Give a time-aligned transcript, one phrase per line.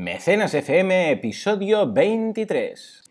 [0.00, 3.02] Mecenas FM, episodio 23.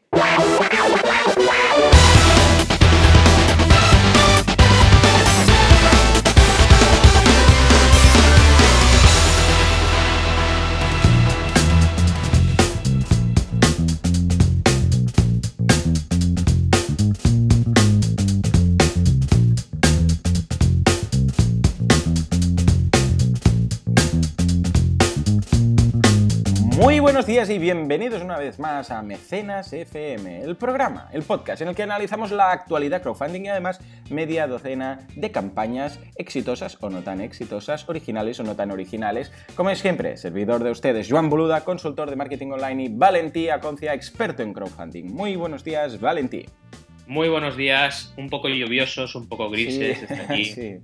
[27.30, 31.76] Días y bienvenidos una vez más a Mecenas FM, el programa, el podcast en el
[31.76, 33.80] que analizamos la actualidad crowdfunding y además
[34.10, 39.32] media docena de campañas exitosas o no tan exitosas, originales o no tan originales.
[39.54, 43.94] Como es siempre, servidor de ustedes, Joan Boluda, consultor de marketing online y Valentí Aconcia,
[43.94, 45.14] experto en crowdfunding.
[45.14, 46.48] Muy buenos días, Valentí.
[47.06, 50.46] Muy buenos días, un poco lluviosos, un poco grises Sí, desde aquí.
[50.56, 50.78] sí.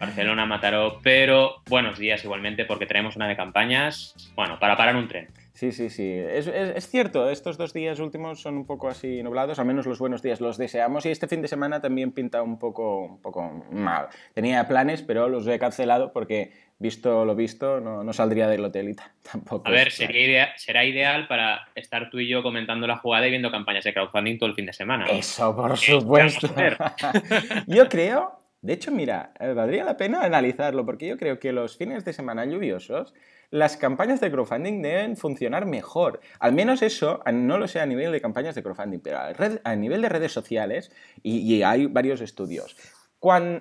[0.00, 5.06] Barcelona, Mataró, pero buenos días igualmente porque traemos una de campañas, bueno, para parar un
[5.06, 5.28] tren.
[5.54, 6.10] Sí, sí, sí.
[6.14, 9.84] Es, es- es cierto, estos dos días últimos son un poco así nublados, al menos
[9.86, 13.20] los buenos días los deseamos y este fin de semana también pinta un poco, un
[13.20, 14.08] poco mal.
[14.32, 18.88] Tenía planes, pero los he cancelado porque, visto lo visto, no, no saldría del hotel
[18.88, 19.68] y ta- tampoco.
[19.68, 23.30] A ver, sería idea- será ideal para estar tú y yo comentando la jugada y
[23.30, 25.04] viendo campañas de crowdfunding todo el fin de semana.
[25.10, 26.48] Eso, por ¿Qué supuesto.
[27.66, 31.76] yo creo, de hecho, mira, eh, valdría la pena analizarlo, porque yo creo que los
[31.76, 33.12] fines de semana lluviosos,
[33.50, 36.20] las campañas de crowdfunding deben funcionar mejor.
[36.38, 39.18] Al menos eso, no lo sé a nivel de campañas de crowdfunding, pero
[39.64, 40.92] a, nivel de redes sociales,
[41.24, 42.76] y, hay varios estudios.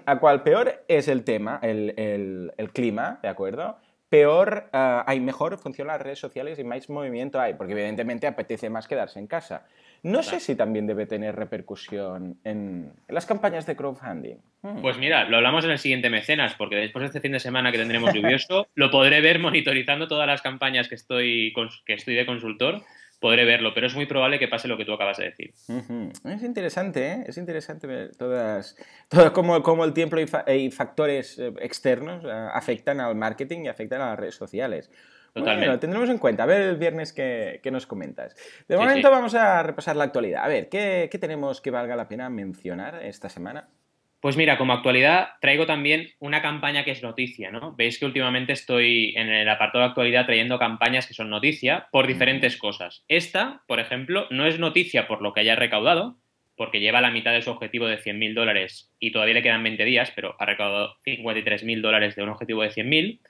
[0.06, 3.78] A cual peor es el tema, el, clima, ¿de acuerdo?
[4.08, 8.70] Peor ah, hay mejor funcionan las redes sociales y más movimiento hay, porque evidentemente apetece
[8.70, 9.66] más quedarse en casa.
[10.04, 14.38] No sé si también debe tener repercusión en, las campañas de crowdfunding.
[14.64, 14.82] Hmm.
[14.82, 17.72] Pues mira, lo hablamos en el siguiente mecenas, porque después de este fin de semana
[17.72, 21.54] que tendremos lluvioso, lo podré ver monitorizando todas las campañas que estoy,
[21.86, 22.82] que estoy de consultor,
[23.20, 25.54] podré verlo, pero es muy probable que pase lo que tú acabas de decir.
[26.26, 27.24] Es interesante, ¿eh?
[27.28, 28.76] Es interesante ver todas,
[29.08, 33.66] todo cómo, cómo el tiempo y, fa- y factores eh, externos eh, afectan al marketing
[33.66, 34.90] y afectan a las redes sociales.
[35.34, 35.66] Totalmente.
[35.68, 36.44] Bueno, tendremos en cuenta.
[36.44, 38.36] A ver el viernes qué, nos comentas.
[38.68, 39.14] De Sí, momento sí.
[39.14, 40.44] vamos a repasar la actualidad.
[40.44, 43.70] A ver, ¿qué, qué tenemos que valga la pena mencionar esta semana?
[44.20, 47.74] Pues mira, como actualidad traigo también una campaña que es noticia, ¿no?
[47.76, 52.06] Veis que últimamente estoy en el apartado de actualidad trayendo campañas que son noticia por
[52.06, 53.04] diferentes cosas.
[53.08, 56.18] Esta, por ejemplo, no es noticia por lo que haya recaudado,
[56.56, 59.84] porque lleva la mitad de su objetivo de 100.000 dólares y todavía le quedan 20
[59.86, 63.22] días, pero ha recaudado 53.000 dólares de un objetivo de 100.000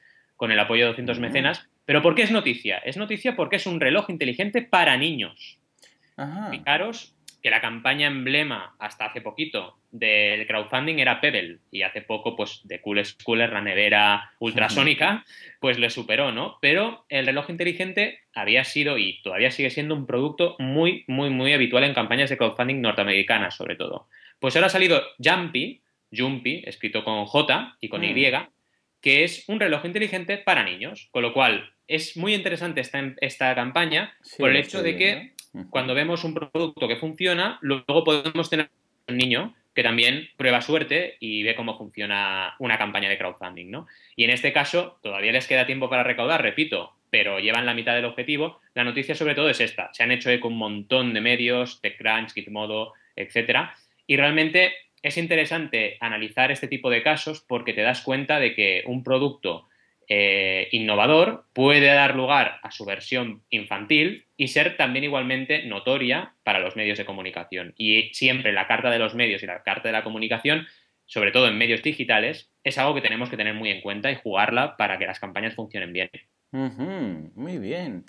[0.41, 1.27] con el apoyo de 200 Ujú.
[1.27, 1.69] mecenas.
[1.85, 2.79] ¿Pero por qué es noticia?
[2.79, 5.59] Es noticia porque es un reloj inteligente para niños.
[6.17, 6.49] Ajá.
[6.49, 12.35] Fijaros que la campaña emblema hasta hace poquito del crowdfunding era Pebble y hace poco
[12.35, 15.25] pues de Cool Schooler, la nevera ultrasónica,
[15.59, 16.57] pues le superó, ¿no?
[16.59, 21.53] Pero el reloj inteligente había sido y todavía sigue siendo un producto muy, muy, muy
[21.53, 24.07] habitual en campañas de crowdfunding norteamericanas sobre todo.
[24.39, 25.81] Pues ahora ha salido Jumpy,
[26.11, 28.05] Jumpy, escrito con J y con Mm.
[28.05, 28.13] Y,
[29.01, 33.53] que es un reloj inteligente para niños, con lo cual es muy interesante esta, esta
[33.55, 35.33] campaña Sí, por el hecho de que
[35.69, 38.69] cuando vemos un producto que funciona, luego podemos tener
[39.07, 43.87] un niño que también prueba suerte y ve cómo funciona una campaña de crowdfunding, ¿no?
[44.15, 47.95] Y en este caso, todavía les queda tiempo para recaudar, repito, pero llevan la mitad
[47.95, 48.59] del objetivo.
[48.73, 49.89] La noticia sobre todo es esta.
[49.93, 53.75] Se han hecho eco un montón de medios, TechCrunch, Gizmodo, etcétera.
[54.07, 58.83] Y realmente es interesante analizar este tipo de casos porque te das cuenta de que
[58.85, 59.67] un producto
[60.07, 66.59] eh, innovador puede dar lugar a su versión infantil y ser también igualmente notoria para
[66.59, 67.73] los medios de comunicación.
[67.77, 70.67] Y siempre la carta de los medios y la carta de la comunicación,
[71.05, 74.15] sobre todo en medios digitales, es algo que tenemos que tener muy en cuenta y
[74.15, 76.09] jugarla para que las campañas funcionen bien.
[76.51, 78.05] Muy bien.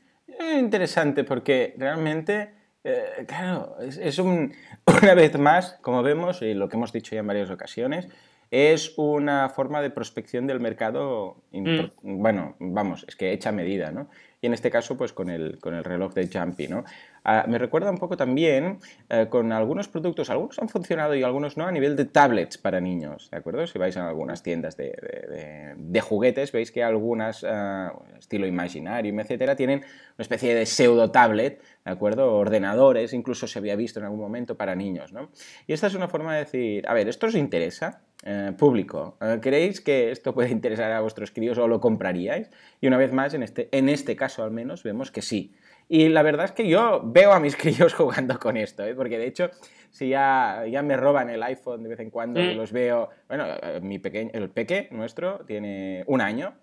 [0.59, 2.51] Interesante porque realmente,
[2.85, 4.53] eh, claro, es, es un,
[5.03, 8.09] una vez más, como vemos, y lo que hemos dicho ya en varias ocasiones,
[8.51, 14.09] es una forma de prospección del mercado, impor- bueno, vamos, es que hecha medida, ¿no?
[14.43, 16.85] Y en este caso, pues con el, con el reloj de Jumpy, ¿no?
[17.25, 18.79] Ah, me recuerda un poco también
[19.09, 22.81] eh, con algunos productos, algunos han funcionado y algunos no, a nivel de tablets para
[22.81, 23.65] niños, ¿de acuerdo?
[23.69, 28.45] Si vais a algunas tiendas de, de- de- de juguetes, veis que algunas, ah, estilo
[28.49, 32.35] Imaginarium, etcétera, tienen una especie de pseudo tablet, ¿de acuerdo?
[32.35, 35.31] Ordenadores, incluso se había visto en algún momento para niños, ¿no?
[35.69, 38.03] Y esta es una forma de decir, a ver, ¿esto os interesa?
[38.25, 42.51] Eh, público, eh, ¿creéis que esto puede interesar a vuestros críos o lo compraríais?
[42.81, 45.55] Y una vez más, en este, en este caso al menos, vemos que sí.
[45.89, 48.95] Y la verdad es que yo veo a mis críos jugando con esto, ¿eh?
[48.95, 49.51] porque de hecho,
[49.91, 52.57] si ya, ya me roban el iPhone de vez en cuando, Mm.
[52.57, 56.55] los veo, bueno, eh, mi pequeño, el peque nuestro tiene un año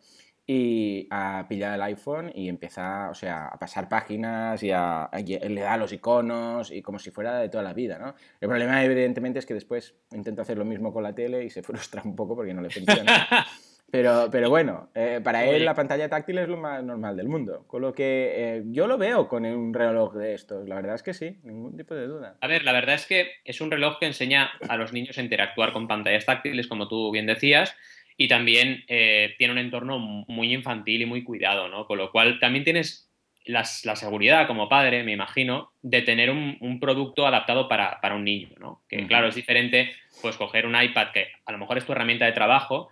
[0.51, 5.61] y a pillar el iPhone y empieza, o sea, a pasar páginas y, a, le
[5.61, 8.15] da los iconos y como si fuera de toda la vida, ¿no?
[8.41, 11.61] El problema, evidentemente, es que después intenta hacer lo mismo con la tele y se
[11.93, 13.27] frustra un poco porque no le funciona.
[13.91, 17.65] Pero, pero bueno, eh, para él la pantalla táctil es lo más normal del mundo.
[17.67, 20.67] Con lo que eh, yo lo veo con un reloj de estos.
[20.67, 22.37] La verdad es que sí, ningún tipo de duda.
[22.41, 25.21] A ver, la verdad es que es un reloj que enseña a los niños a
[25.21, 27.75] interactuar con pantallas táctiles, como tú bien decías,
[28.15, 31.85] y también eh, tiene un entorno muy infantil y muy cuidado, ¿no?
[31.85, 33.09] Con lo cual también tienes
[33.45, 38.83] la seguridad como padre, me imagino, de tener un, producto adaptado para, un niño, ¿no?
[38.87, 39.91] Que claro, es diferente
[40.21, 42.89] pues coger un iPad que a lo mejor es tu herramienta de trabajo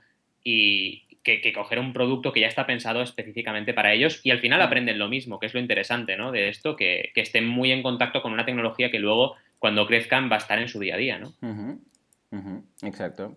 [0.50, 4.62] y que, coger un producto que ya está pensado específicamente para ellos y al final
[4.62, 6.32] aprenden lo mismo, que es lo interesante, ¿no?
[6.32, 10.36] De esto, que, estén muy en contacto con una tecnología que luego cuando crezcan va
[10.36, 11.34] a estar en su día a día, ¿no?
[12.82, 13.36] Exacto.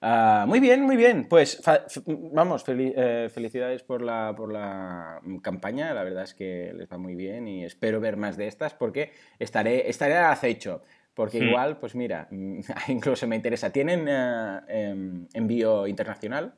[0.00, 1.26] Ah, muy bien, muy bien.
[1.28, 1.60] Pues
[2.06, 5.92] vamos, eh, felicidades por la, por la campaña.
[5.92, 9.12] La verdad es que les va muy bien y espero ver más de estas porque
[9.40, 10.82] estaré, estaré al acecho.
[11.14, 11.48] Porque hmm.
[11.48, 12.28] igual, pues mira,
[12.88, 13.70] incluso me interesa.
[13.70, 16.54] ¿Tienen eh, em, envío internacional?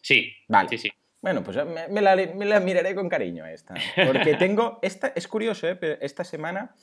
[0.00, 0.32] Sí.
[0.48, 0.68] Vale.
[0.68, 0.92] Sí, sí.
[1.20, 1.56] Bueno, pues
[1.90, 3.74] me, la, me, la, miraré con cariño esta.
[4.06, 5.74] Porque tengo, esta, es curioso, ¿eh?
[5.74, 6.74] pero esta semana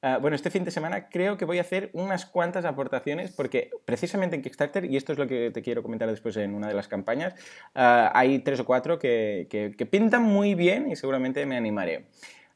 [0.00, 3.70] Ah, bueno, este fin de semana creo que voy a hacer unas cuantas aportaciones porque
[3.84, 6.74] precisamente en Kickstarter, y esto es lo que te quiero comentar después en una de
[6.74, 7.34] las campañas,
[7.74, 12.06] ah, hay tres o cuatro que, que, pintan muy bien y seguramente me animaré.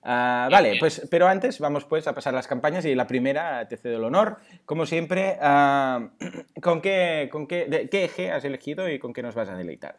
[0.03, 3.77] Ah, vale, pues, pero antes vamos pues a pasar las campañas y la primera te
[3.77, 4.39] cedo el honor.
[4.65, 5.37] Como siempre,
[6.61, 9.99] ¿con, qué, con qué, qué eje has elegido y con qué nos vas a deleitar?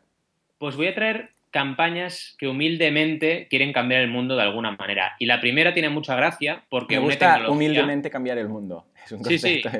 [0.57, 5.15] Pues voy a traer campañas que humildemente quieren cambiar el mundo de alguna manera.
[5.19, 6.95] Y la primera tiene mucha gracia porque...
[6.95, 8.87] Me gusta humildemente cambiar el mundo.
[9.05, 9.61] Es un sí, sí.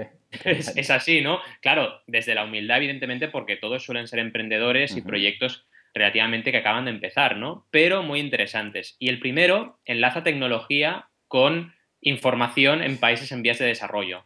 [0.45, 1.39] Es, así, ¿no?
[1.61, 6.85] Claro, desde la humildad, evidentemente, porque todos suelen ser emprendedores y proyectos relativamente que acaban
[6.85, 7.67] de empezar, ¿no?
[7.71, 8.95] Pero muy interesantes.
[8.99, 14.25] Y el primero enlaza tecnología con información en países en vías de desarrollo.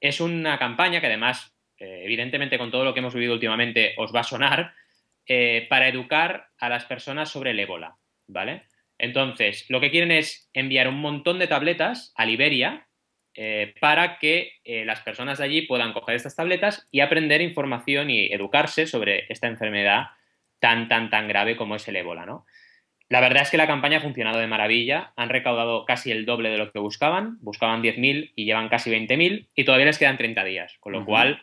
[0.00, 4.14] Es una campaña que además, eh, evidentemente con todo lo que hemos vivido últimamente, os
[4.14, 4.74] va a sonar,
[5.26, 7.96] eh, para educar a las personas sobre el ébola,
[8.28, 8.64] ¿vale?
[8.96, 12.88] Entonces, lo que quieren es enviar un montón de tabletas a Liberia
[13.34, 18.32] eh, para que las personas de allí puedan coger estas tabletas y aprender información y
[18.32, 20.06] educarse sobre esta enfermedad
[20.60, 22.46] tan, tan, tan grave como es el ébola, ¿no?
[23.08, 26.50] La verdad es que la campaña ha funcionado de maravilla, han recaudado casi el doble
[26.50, 30.44] de lo que buscaban, buscaban 10.000 y llevan casi 20.000 y todavía les quedan 30
[30.44, 31.42] días, con lo cual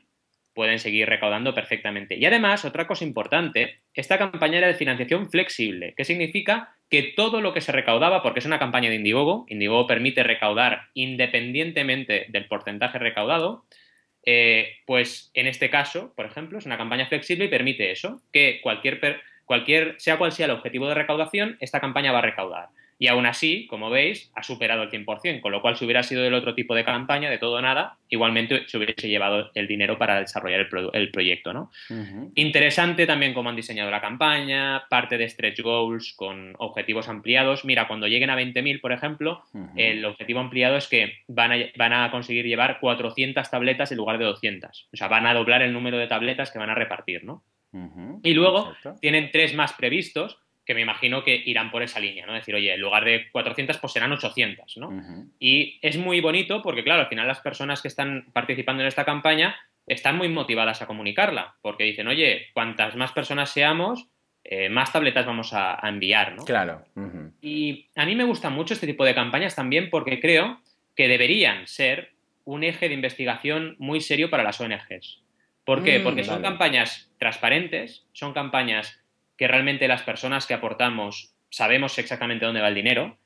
[0.53, 2.15] pueden seguir recaudando perfectamente.
[2.17, 7.41] Y además, otra cosa importante, esta campaña era de financiación flexible, que significa que todo
[7.41, 12.47] lo que se recaudaba, porque es una campaña de Indiegogo, Indiegogo permite recaudar independientemente del
[12.47, 13.65] porcentaje recaudado,
[14.25, 18.59] eh, pues en este caso, por ejemplo, es una campaña flexible y permite eso, que
[18.61, 22.69] cualquier, cualquier, sea cual sea el objetivo de recaudación, esta campaña va a recaudar.
[22.97, 26.23] Y aún así, como veis, ha superado el 100%, con lo cual si hubiera sido
[26.23, 29.97] del otro tipo de campaña, de todo o nada, igualmente se hubiese llevado el dinero
[29.97, 31.51] para desarrollar el, proyecto.
[31.51, 31.71] ¿no?
[32.35, 37.65] Interesante también cómo han diseñado la campaña, parte de stretch goals con objetivos ampliados.
[37.65, 39.43] Mira, cuando lleguen a 20.000, por ejemplo,
[39.75, 44.17] el objetivo ampliado es que van a, van a conseguir llevar 400 tabletas en lugar
[44.17, 44.89] de 200.
[44.93, 47.25] O sea, van a doblar el número de tabletas que van a repartir.
[47.25, 47.43] ¿no?
[48.23, 52.33] Y luego tienen tres más previstos que me imagino que irán por esa línea, ¿no?
[52.33, 54.91] Decir, oye, en lugar de 400, pues serán 800, ¿no?
[55.39, 59.05] Y es muy bonito porque, claro, al final las personas que están participando en esta
[59.05, 64.07] campaña están muy motivadas a comunicarla, porque dicen, oye, cuantas más personas seamos,
[64.43, 66.43] eh, más tabletas vamos a, enviar, ¿no?
[66.45, 66.83] Claro.
[67.41, 70.61] Y a mí me gusta mucho este tipo de campañas también porque creo
[70.95, 72.13] que deberían ser
[72.43, 75.21] un eje de investigación muy serio para las ONGs.
[75.63, 75.99] ¿Por qué?
[75.99, 78.99] Mm, porque son campañas transparentes, son campañas
[79.37, 83.17] que realmente las personas que aportamos sabemos exactamente dónde va el dinero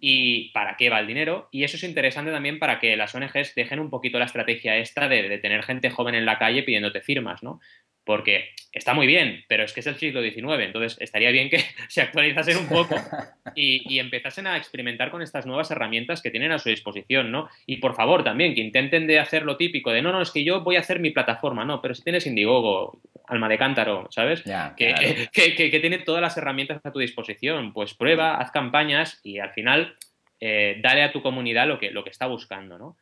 [0.00, 1.48] y para qué va el dinero.
[1.50, 5.08] Y eso es interesante también para que las ONGs dejen un poquito la estrategia esta
[5.08, 7.60] de, de tener gente joven en la calle pidiéndote firmas, ¿no?
[8.06, 11.58] porque está muy bien, pero es que es el siglo XIX, entonces estaría bien que
[11.88, 12.94] se actualizasen un poco
[13.54, 17.48] y, empezasen a experimentar con estas nuevas herramientas que tienen a su disposición, ¿no?
[17.66, 20.44] Y por favor también que intenten de hacer lo típico de no, no, es que
[20.44, 24.42] yo voy a hacer mi plataforma, no, pero si tienes Indiegogo, Alma de Cántaro, ¿sabes?
[24.76, 29.52] que, que, tiene todas las herramientas a tu disposición, pues prueba, haz campañas y al
[29.52, 29.96] final
[30.40, 32.96] eh, dale a tu comunidad lo que, lo que está buscando, ¿no?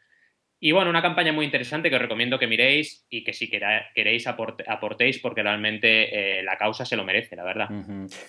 [0.60, 4.26] Y bueno, una campaña muy interesante que os recomiendo que miréis y que si queréis
[4.26, 7.68] aportéis porque realmente eh, la causa se lo merece, la verdad.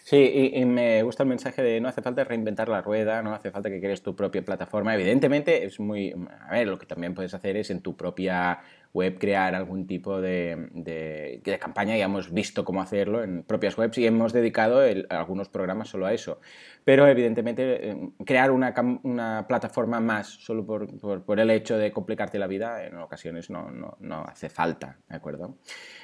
[0.04, 3.52] Sí, y, me gusta el mensaje de no hace falta reinventar la rueda, no hace
[3.52, 4.94] falta que crees tu propia plataforma.
[4.96, 6.14] Evidentemente es muy...
[6.42, 8.60] A ver, lo que también puedes hacer es en tu propia
[8.96, 11.98] web crear algún tipo de, de, campaña.
[11.98, 16.14] Ya hemos visto cómo hacerlo en propias webs y hemos dedicado algunos programas solo a
[16.14, 16.40] eso.
[16.86, 18.74] Pero evidentemente eh, crear una,
[19.04, 23.70] una plataforma más solo por, por, el hecho de complicarte la vida en ocasiones no,
[23.70, 25.58] no, no hace falta, ¿de acuerdo?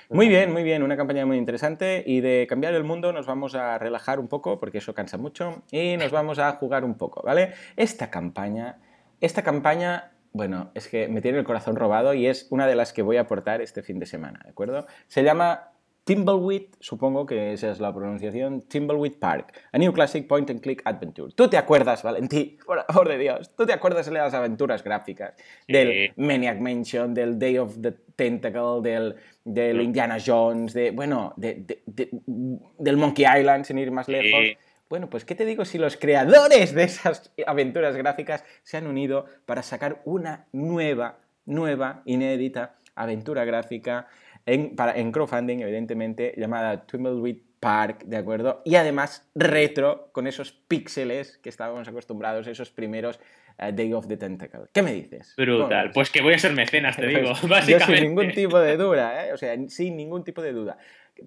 [0.10, 3.56] Muy bien, muy bien, una campaña muy interesante y de cambiar el mundo nos vamos
[3.56, 7.22] a relajar un poco porque eso cansa mucho y nos vamos a jugar un poco,
[7.24, 7.54] ¿vale?
[7.78, 8.80] Esta campaña,
[9.22, 12.94] esta campaña bueno, es que me tiene el corazón robado y es una de las
[12.94, 14.86] que voy a aportar este fin de semana, ¿de acuerdo?
[15.08, 15.72] Se llama
[16.04, 20.82] Timbleweed, supongo que esa es la pronunciación, Timbleweed Park, a new classic point and click
[20.86, 21.32] adventure.
[21.36, 22.58] ¿Tú te acuerdas, Valentí?
[22.66, 25.36] Por amor de Dios, ¿tú te acuerdas de las aventuras gráficas?
[25.68, 32.98] Del Maniac Mansion, del Day of the Tentacle, del, del Indiana Jones, de, bueno, del
[32.98, 34.58] Monkey Island, sin ir más lejos.
[34.92, 39.26] Bueno, pues ¿qué te digo si los creadores de esas aventuras gráficas se han unido
[39.46, 44.10] para sacar una nueva, nueva, inédita aventura gráfica
[44.46, 48.62] en, para, en crowdfunding, evidentemente, llamada Twimbleweed Park, ¿de acuerdo?
[48.66, 53.18] Y además retro, con esos píxeles que estábamos acostumbrados, esos primeros
[53.60, 54.64] eh, Day of the Tentacle.
[54.74, 55.36] ¿Qué me dices?
[55.38, 55.92] Brutal.
[55.94, 57.72] Pues que voy a ser mecenas, te digo, básicamente.
[57.72, 59.32] Yo sin ningún tipo de duda, ¿eh?
[59.32, 60.78] O sea, sin ningún tipo de duda.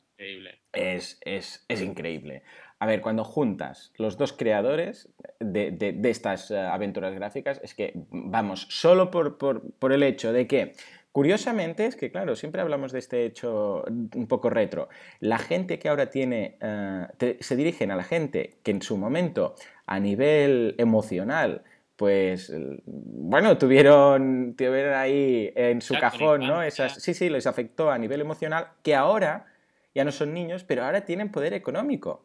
[0.73, 1.21] Es,
[1.69, 2.43] increíble.
[2.77, 8.67] A ver, cuando juntas los dos creadores de, estas eh, aventuras gráficas, es que, vamos,
[8.69, 10.73] solo por, el hecho de que
[11.11, 14.89] Curiosamente es que, claro, siempre hablamos de este hecho un poco retro.
[15.19, 19.55] La gente que ahora tiene, eh, se dirigen a la gente que en su momento,
[19.87, 21.63] a nivel emocional,
[21.99, 22.49] pues
[22.85, 26.63] bueno, tuvieron, tuvieron ahí en su cajón, ¿no?
[26.63, 29.47] Esas, sí, sí, les afectó a nivel emocional, que ahora
[29.93, 32.23] ya no son niños, pero ahora tienen poder económico.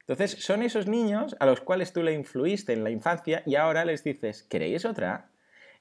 [0.00, 3.84] Entonces, son esos niños a los cuales tú le influiste en la infancia y ahora
[3.84, 5.30] les dices, ¿queréis otra?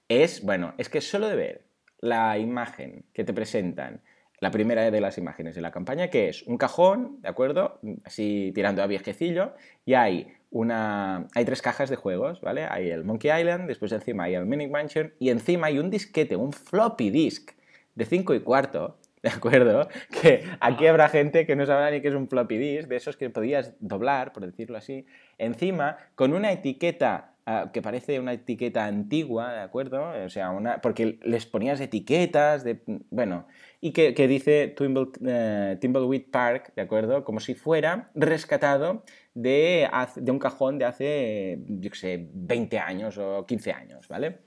[0.07, 1.65] Es, bueno, es que solo de ver
[2.01, 4.03] la imagen que te presentan,
[4.39, 7.79] la primera de las imágenes de la campaña, que es un cajón, ¿de acuerdo?
[8.03, 9.55] Así tirando a viejecillo,
[9.85, 11.27] y hay una...
[11.33, 12.67] Hay tres cajas de juegos, ¿vale?
[12.69, 16.35] Hay el Monkey Island, después encima hay el Mini Mansion y encima hay un disquete,
[16.35, 17.53] un floppy disk
[17.95, 19.87] de 5 y cuarto, ¿de acuerdo?
[20.21, 23.17] Que aquí habrá gente que no sabrá ni qué es un floppy disk, de esos
[23.17, 25.05] que podías doblar, por decirlo así,
[25.39, 30.11] encima con una etiqueta Ah, que parece una etiqueta antigua, ¿de acuerdo?
[30.25, 33.47] O sea, una, porque les ponías etiquetas, de, bueno,
[33.81, 37.23] y que, dice Timble, eh, Timbleweed Park, ¿de acuerdo?
[37.23, 43.17] Como si fuera rescatado de, de un cajón de hace, yo qué sé, 20 años
[43.17, 44.39] o 15 años, ¿vale?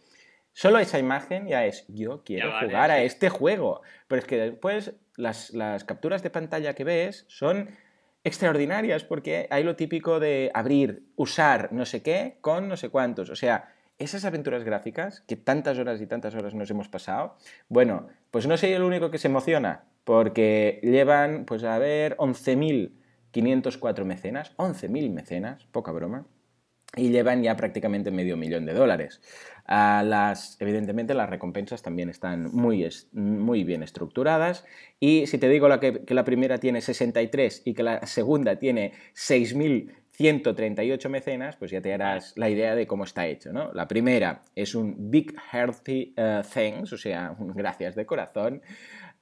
[0.53, 3.83] Solo esa imagen ya es, yo quiero jugar a este juego.
[4.07, 7.71] Pero es que después las, las capturas de pantalla que ves son
[8.23, 13.31] extraordinarias porque hay lo típico de abrir, usar no sé qué con no sé cuántos.
[13.31, 17.37] O sea, esas aventuras gráficas que tantas horas y tantas horas nos hemos pasado,
[17.69, 22.15] bueno, pues no soy el único que se emociona porque llevan, pues a ver,
[23.35, 26.27] 11.504 mecenas, 11.000 mecenas, poca broma
[26.97, 29.21] y llevan ya prácticamente medio millón de dólares.
[29.67, 34.65] las, evidentemente las recompensas también están muy, muy bien estructuradas
[35.01, 38.93] y si te digo la que, la primera tiene 63 y que la segunda tiene
[39.15, 43.53] 6.138 mecenas, pues ya te harás la idea de cómo está hecho.
[43.53, 43.73] ¿no?
[43.73, 48.63] La primera es un Big Healthy uh, Thanks, o sea, gracias de corazón,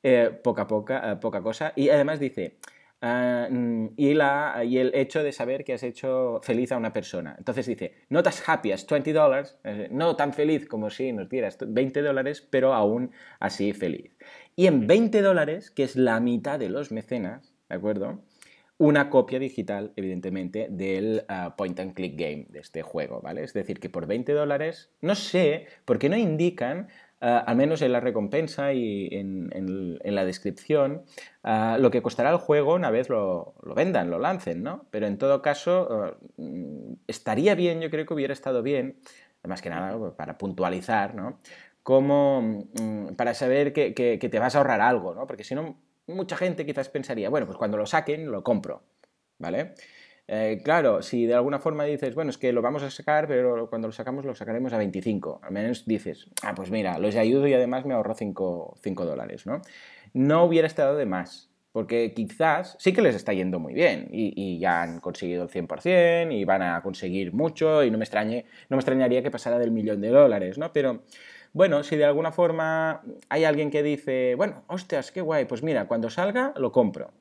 [0.02, 2.58] eh, poca, poca, eh, poca cosa, y además dice...
[3.04, 6.92] Ah, mm, y, la, y el hecho de saber que has hecho feliz a una
[6.92, 7.34] persona.
[7.36, 9.58] Entonces dice, not as happy as 20 dólares,
[9.90, 14.16] no tan feliz como si nos dieras 20 dólares, pero aún así feliz.
[14.54, 18.22] Y en 20 dólares, que es la mitad de los mecenas, ¿de acuerdo?
[18.78, 23.42] Una copia digital, evidentemente, del ah, point and click game de este juego, ¿vale?
[23.42, 26.86] Es decir, que por 20 dólares, no sé, porque no indican
[27.24, 31.04] Ah, al menos en la recompensa y en, la descripción,
[31.44, 34.86] ah, lo que costará el juego una vez lo, vendan, lo lancen, ¿no?
[34.90, 38.98] Pero en todo caso, mm, estaría bien, yo creo que hubiera estado bien,
[39.44, 41.38] más que nada pues, para puntualizar, ¿no?
[41.84, 45.24] Como mm, para saber que, que, te vas a ahorrar algo, ¿no?
[45.28, 45.76] Porque si no,
[46.08, 48.82] mucha gente quizás pensaría, bueno, pues cuando lo saquen, lo compro,
[49.38, 49.74] ¿vale?
[50.28, 53.68] Eh, claro, si de alguna forma dices, bueno, es que lo vamos a sacar, pero
[53.68, 57.46] cuando lo sacamos lo sacaremos a 25, al menos dices, ah, pues mira, los ayudo
[57.48, 59.60] y además me ahorro 5, dólares, ¿no?
[60.14, 64.58] No hubiera estado de más, porque quizás sí que les está yendo muy bien y,
[64.58, 68.76] ya han conseguido el 100% y van a conseguir mucho y no me, extrañe, no
[68.76, 70.72] me extrañaría que pasara del millón de dólares, ¿no?
[70.72, 71.02] Pero
[71.52, 75.88] bueno, si de alguna forma hay alguien que dice, bueno, hostias, qué guay, pues mira,
[75.88, 77.12] cuando salga lo compro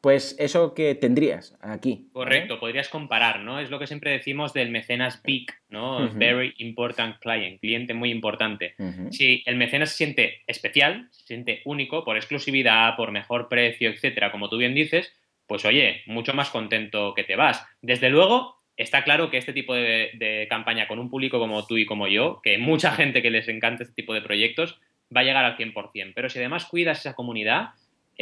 [0.00, 2.08] pues eso que tendrías aquí.
[2.12, 3.60] Correcto, podrías comparar, ¿no?
[3.60, 6.08] Es lo que siempre decimos del mecenas big, ¿no?
[6.14, 8.74] Very important client, cliente muy importante.
[9.10, 14.32] Si el mecenas se siente especial, se siente único por exclusividad, por mejor precio, etcétera,
[14.32, 15.12] como tú bien dices,
[15.46, 17.62] pues oye, mucho más contento que te vas.
[17.82, 21.76] Desde luego, está claro que este tipo de, de, campaña con un público como tú
[21.76, 24.80] y como yo, que mucha gente que les encanta este tipo de proyectos,
[25.14, 26.12] va a llegar al 100%.
[26.14, 27.70] Pero si además cuidas esa comunidad,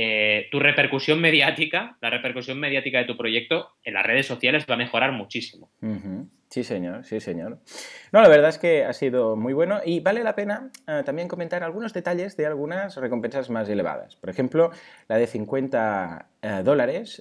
[0.00, 4.74] eh, tu repercusión mediática, la repercusión mediática de tu proyecto en las redes sociales va
[4.74, 5.72] a mejorar muchísimo.
[6.50, 7.58] Sí, señor, sí, señor.
[8.12, 11.26] No, la verdad es que ha sido muy bueno y vale la pena eh, también
[11.26, 14.14] comentar algunos detalles de algunas recompensas más elevadas.
[14.14, 14.70] Por ejemplo,
[15.08, 17.20] la de 50 eh, dólares,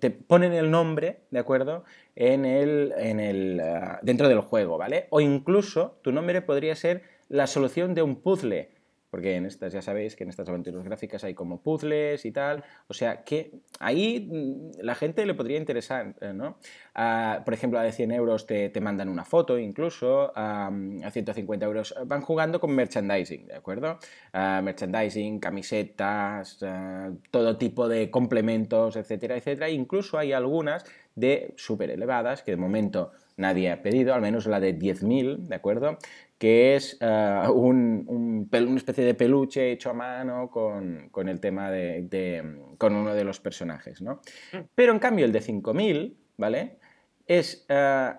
[0.00, 1.84] te ponen el nombre, ¿de acuerdo?
[2.14, 3.60] En el, en el,
[4.00, 5.06] dentro del juego, ¿vale?
[5.10, 8.70] O incluso tu nombre podría ser la solución de un puzzle
[9.16, 12.62] porque en estas ya sabéis que en estas aventuras gráficas hay como puzzles y tal,
[12.86, 16.58] o sea que ahí mm, la gente le podría interesar, eh, ¿no?
[16.94, 20.70] Ah, por ejemplo, a de 100 euros te, mandan una foto incluso, a
[21.10, 23.98] 150 euros van jugando con merchandising, ¿de acuerdo?
[24.34, 32.42] merchandising, camisetas, ah, todo tipo de complementos, etcétera, etcétera, incluso hay algunas de súper elevadas
[32.42, 35.98] que de momento nadie ha pedido, al menos la de 10.000, ¿de acuerdo?
[36.38, 42.44] Que es eh, un, una especie de peluche hecho a mano con, el tema de,
[42.78, 44.20] con uno de los personajes, ¿no?
[44.52, 44.58] Mm.
[44.74, 46.78] Pero en cambio el de 5000, ¿vale?
[47.26, 48.12] Es, eh,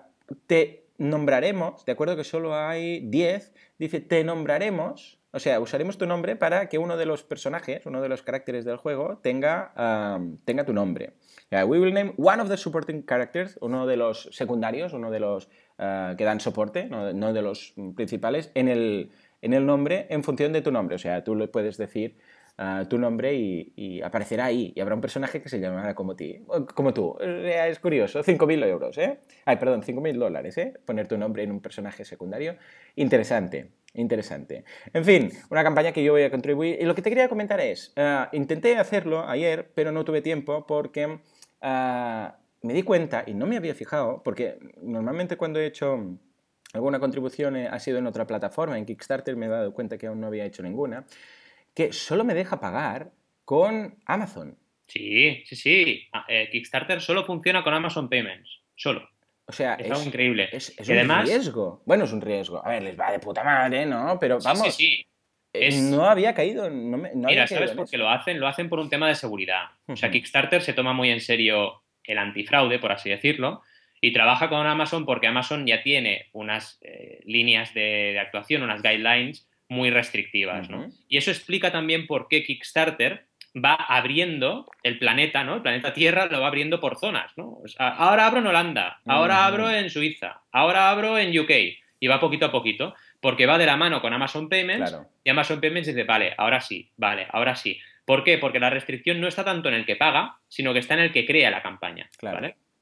[0.46, 6.06] te nombraremos, de acuerdo que solo hay 10, dice, te nombraremos, o sea, usaremos tu
[6.06, 10.36] nombre para que uno de los personajes, uno de los caracteres del juego, tenga, eh,
[10.44, 11.12] tenga tu nombre.
[11.52, 15.48] we will name one of the supporting characters, uno de los secundarios, uno de los
[15.78, 19.10] eh, que dan soporte, no, de los principales, en el,
[19.42, 20.96] en el, nombre en función de tu nombre.
[20.96, 22.16] O sea, tú le puedes decir
[22.58, 24.72] eh, tu nombre y, aparecerá ahí.
[24.74, 26.44] Y habrá un personaje que se llamará como, ti,
[26.74, 27.16] como tú.
[27.20, 29.20] Es curioso, 5.000 euros, ¿eh?
[29.44, 30.74] Ay, perdón, 5.000 dólares, ¿eh?
[30.84, 32.56] Poner tu nombre en un personaje secundario.
[32.96, 33.70] Interesante.
[33.94, 34.64] Interesante.
[34.92, 36.78] En fin, una campaña que yo voy a contribuir.
[36.80, 40.66] Y lo que te quería comentar es, eh, intenté hacerlo ayer, pero no tuve tiempo
[40.66, 41.20] porque
[42.62, 46.18] me di cuenta, y no me había fijado, porque normalmente cuando he hecho
[46.72, 50.06] alguna contribución eh, ha sido en otra plataforma, en Kickstarter me he dado cuenta que
[50.06, 51.06] aún no había hecho ninguna,
[51.74, 53.12] que solo me deja pagar
[53.44, 54.58] con Amazon.
[54.86, 56.08] Sí, sí, sí.
[56.12, 59.08] Ah, eh, Kickstarter solo funciona con Amazon Payments, solo.
[59.46, 60.48] O sea, es, algo increíble.
[60.52, 61.82] Es, un riesgo.
[61.86, 62.64] Bueno, es un riesgo.
[62.64, 64.18] A ver, les va de puta madre, ¿no?
[64.20, 64.74] Pero vamos.
[64.74, 65.06] Sí, sí,
[65.54, 66.68] eh, No había caído.
[66.68, 68.40] No Mira, ¿sabes por qué lo hacen?
[68.40, 69.70] Lo hacen por un tema de seguridad.
[69.86, 73.62] O sea, Kickstarter se toma muy en serio el antifraude, por así decirlo,
[74.00, 79.48] y trabaja con Amazon porque Amazon ya tiene unas eh, líneas de, actuación, unas guidelines
[79.68, 80.88] muy restrictivas, ¿no?
[81.08, 85.56] Y eso explica también por qué Kickstarter va abriendo el planeta, ¿no?
[85.56, 87.58] El planeta Tierra lo va abriendo por zonas, ¿no?
[87.78, 91.50] ahora abro en Holanda, ahora abro en Suiza, ahora abro en UK,
[92.00, 95.60] y va poquito a poquito, porque va de la mano con Amazon Payments, y Amazon
[95.60, 97.78] Payments dice, vale, ahora sí, vale, ahora sí.
[98.08, 98.38] ¿Por qué?
[98.38, 101.12] Porque la restricción no está tanto en el que paga, sino que está en el
[101.12, 102.08] que crea la campaña.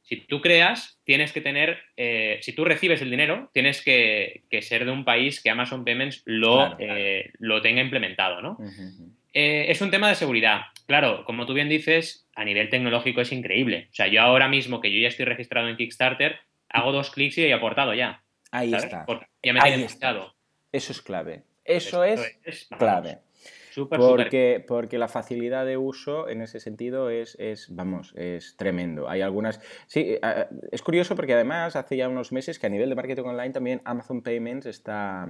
[0.03, 4.85] Si tú creas, tienes que tener, eh, si tú recibes el dinero, tienes que, ser
[4.85, 8.57] de un país que Amazon Payments lo, eh, lo tenga implementado, ¿no?
[9.35, 10.67] Eh, es un tema de seguridad.
[10.87, 13.89] Claro, como tú bien dices, a nivel tecnológico es increíble.
[13.91, 17.37] O sea, yo ahora mismo que yo ya estoy registrado en Kickstarter, hago dos clics
[17.39, 18.23] y he aportado ya.
[18.53, 19.05] Ahí está.
[19.43, 19.87] ya me he.
[20.73, 21.43] Eso es clave.
[21.65, 23.19] Eso, es, clave
[23.85, 29.09] porque, porque la facilidad de uso en ese sentido es, es, vamos, es tremendo.
[29.09, 29.61] Hay algunas...
[29.87, 33.25] Sí, eh, es curioso porque además hace ya unos meses que a nivel de marketing
[33.25, 35.29] online también Amazon Payments está,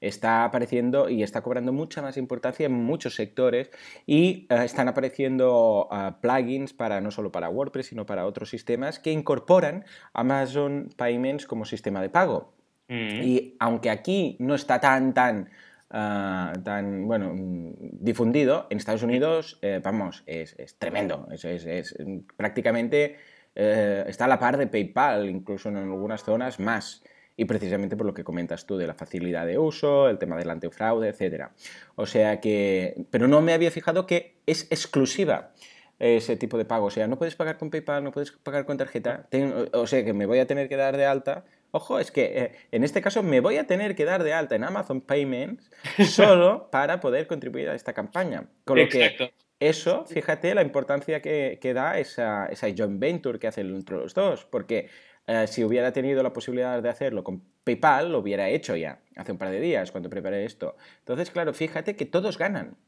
[0.00, 3.70] está apareciendo y está cobrando mucha más importancia en muchos sectores
[4.06, 8.98] y eh, están apareciendo uh, plugins para no solo para WordPress, sino para otros sistemas
[8.98, 12.52] que incorporan Amazon Payments como sistema de pago.
[12.88, 13.22] Mm.
[13.22, 15.50] Y aunque aquí no está tan, tan
[15.92, 17.34] Ah, tan bueno
[17.80, 21.26] difundido, en Estados Unidos, eh, vamos, es, tremendo.
[21.32, 21.96] Es, es,
[22.36, 23.16] prácticamente
[23.56, 27.02] eh, está a la par de PayPal, incluso en algunas zonas más.
[27.36, 30.50] Y precisamente por lo que comentas tú de la facilidad de uso, el tema del
[30.50, 31.48] antifraude, etc.
[31.96, 33.06] O sea que.
[33.10, 35.52] Pero no me había fijado que es exclusiva
[35.98, 36.86] ese tipo de pago.
[36.86, 39.26] O sea, no puedes pagar con PayPal, no puedes pagar con tarjeta.
[39.72, 42.52] o sea, que me voy a tener que dar de alta Ojo, es que eh,
[42.72, 45.70] en este caso me voy a tener que dar de alta en Amazon Payments
[46.08, 48.46] solo para poder contribuir a esta campaña.
[48.64, 53.60] Con lo que eso, fíjate la importancia que, da esa, esa, joint venture que hace
[53.60, 54.88] entre los dos, porque
[55.26, 59.32] eh, si hubiera tenido la posibilidad de hacerlo con PayPal, lo hubiera hecho ya hace
[59.32, 60.76] un par de días cuando preparé esto.
[61.00, 62.78] Entonces, claro, fíjate que todos ganan.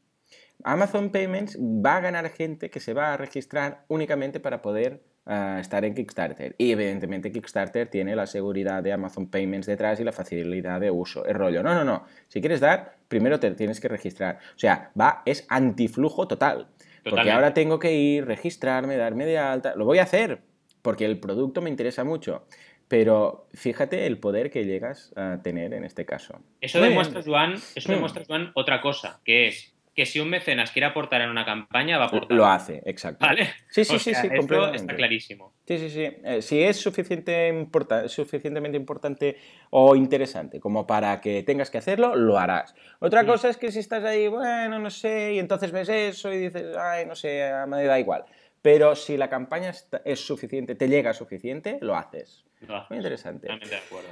[0.63, 5.59] Amazon Payments va a ganar gente que se va a registrar únicamente para poder uh,
[5.59, 6.55] estar en Kickstarter.
[6.57, 11.25] Y evidentemente Kickstarter tiene la seguridad de Amazon Payments detrás y la facilidad de uso.
[11.25, 11.63] Es rollo.
[11.63, 12.05] No, no, no.
[12.27, 14.39] Si quieres dar, primero te tienes que registrar.
[14.55, 16.67] O sea, va, es antiflujo total.
[17.03, 19.75] Porque ahora tengo que ir, registrarme, darme de alta.
[19.75, 20.41] Lo voy a hacer
[20.81, 22.45] porque el producto me interesa mucho.
[22.87, 26.39] Pero fíjate el poder que llegas a tener en este caso.
[26.61, 27.95] Eso demuestra, Juan, eso hmm.
[27.95, 31.97] demuestra, Juan, otra cosa, que es que si un mecenas quiere aportar en una campaña,
[31.97, 32.35] va a aportar.
[32.35, 33.25] Lo hace, exacto.
[33.25, 33.49] ¿Vale?
[33.69, 34.27] Sí, sí, sí, sí,
[34.73, 35.53] está clarísimo.
[35.67, 36.09] Sí, sí, sí.
[36.23, 37.67] Eh, si es suficiente
[38.07, 39.37] suficientemente importante
[39.69, 42.73] o interesante como para que tengas que hacerlo, lo harás.
[42.99, 43.27] Otra mm.
[43.27, 46.75] cosa es que si estás ahí, bueno, no sé, y entonces ves eso y dices,
[46.75, 48.25] ay, no sé, me da igual.
[48.63, 49.73] Pero si la campaña
[50.05, 52.45] es suficiente, te llega suficiente, lo haces.
[52.89, 53.49] Muy interesante.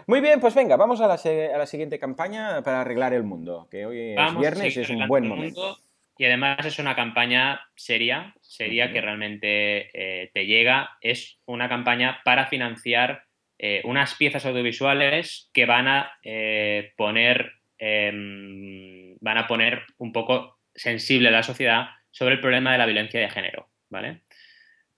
[0.07, 3.69] Muy bien, pues venga, vamos a la, a la, siguiente campaña para arreglar el mundo,
[3.71, 5.79] que hoy es viernes y es un buen momento.
[6.17, 10.97] Y además es una campaña seria, seria que realmente eh, te llega.
[10.99, 13.23] Es una campaña para financiar
[13.57, 20.59] eh, unas piezas audiovisuales que van a eh, poner em, van a poner un poco
[20.75, 24.21] sensible a la sociedad sobre el problema de la violencia de género, ¿vale?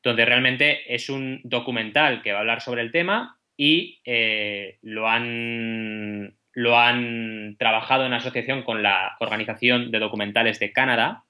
[0.04, 5.08] Donde realmente es un documental que va a hablar sobre el tema y eh, lo,
[5.08, 11.24] han, lo han trabajado en asociación con la Organización de Documentales de Canadá.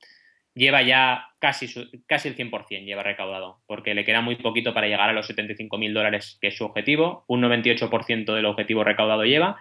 [0.56, 1.68] Lleva ya casi,
[2.08, 5.94] casi el 100% lleva recaudado, porque le queda muy poquito para llegar a los 75.000
[5.94, 7.26] dólares, que es su objetivo.
[7.28, 9.60] Un 98% del objetivo recaudado lleva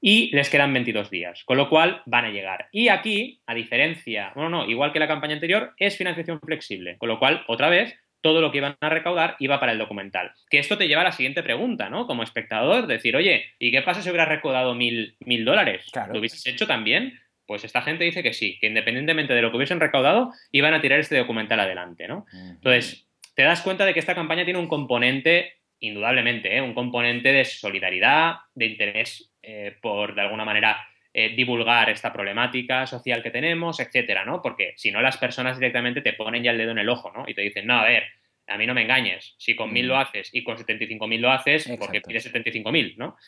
[0.00, 2.68] y les quedan 22 días, con lo cual van a llegar.
[2.72, 7.08] Y aquí, a diferencia, bueno, no, igual que la campaña anterior, es financiación flexible, con
[7.08, 10.32] lo cual, otra vez, todo lo que iban a recaudar iba para el documental.
[10.48, 12.06] Que esto te lleva a la siguiente pregunta, ¿no?
[12.06, 15.90] Como espectador, decir, oye, ¿y qué pasa si hubieras recaudado mil, mil dólares?
[16.10, 17.18] ¿Lo hubieses hecho también?
[17.46, 20.80] Pues esta gente dice que sí, que independientemente de lo que hubiesen recaudado, iban a
[20.80, 22.24] tirar este documental adelante, ¿no?
[22.32, 26.62] Entonces, te das cuenta de que esta campaña tiene un componente, indudablemente, ¿eh?
[26.62, 32.86] un componente de solidaridad, de interés eh, por, de alguna manera, eh, divulgar esta problemática
[32.86, 34.40] social que tenemos, etcétera, ¿no?
[34.40, 37.24] Porque si no, las personas directamente te ponen ya el dedo en el ojo, ¿no?
[37.26, 38.04] Y te dicen, no, a ver,
[38.46, 39.34] a mí no me engañes.
[39.36, 39.98] Si con mil lo mm.
[39.98, 43.18] haces y con 75.000 lo haces, porque pides 75.000, ¿no?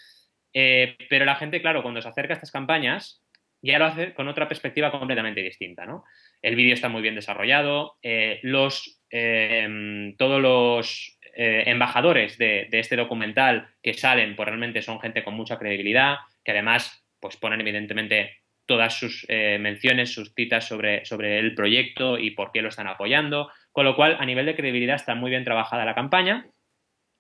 [0.54, 3.22] Eh, pero la gente, claro, cuando se acerca a estas campañas,
[3.60, 6.04] ya lo hace con otra perspectiva completamente distinta, ¿no?
[6.40, 9.02] El vídeo está muy bien desarrollado, eh, los,
[10.16, 15.58] todos los embajadores de, de, este documental que salen, pues realmente son gente con mucha
[15.58, 21.54] credibilidad, que además pues ponen evidentemente todas sus eh, menciones, sus citas sobre, sobre el
[21.54, 25.14] proyecto y por qué lo están apoyando, con lo cual a nivel de credibilidad está
[25.14, 26.50] muy bien trabajada la campaña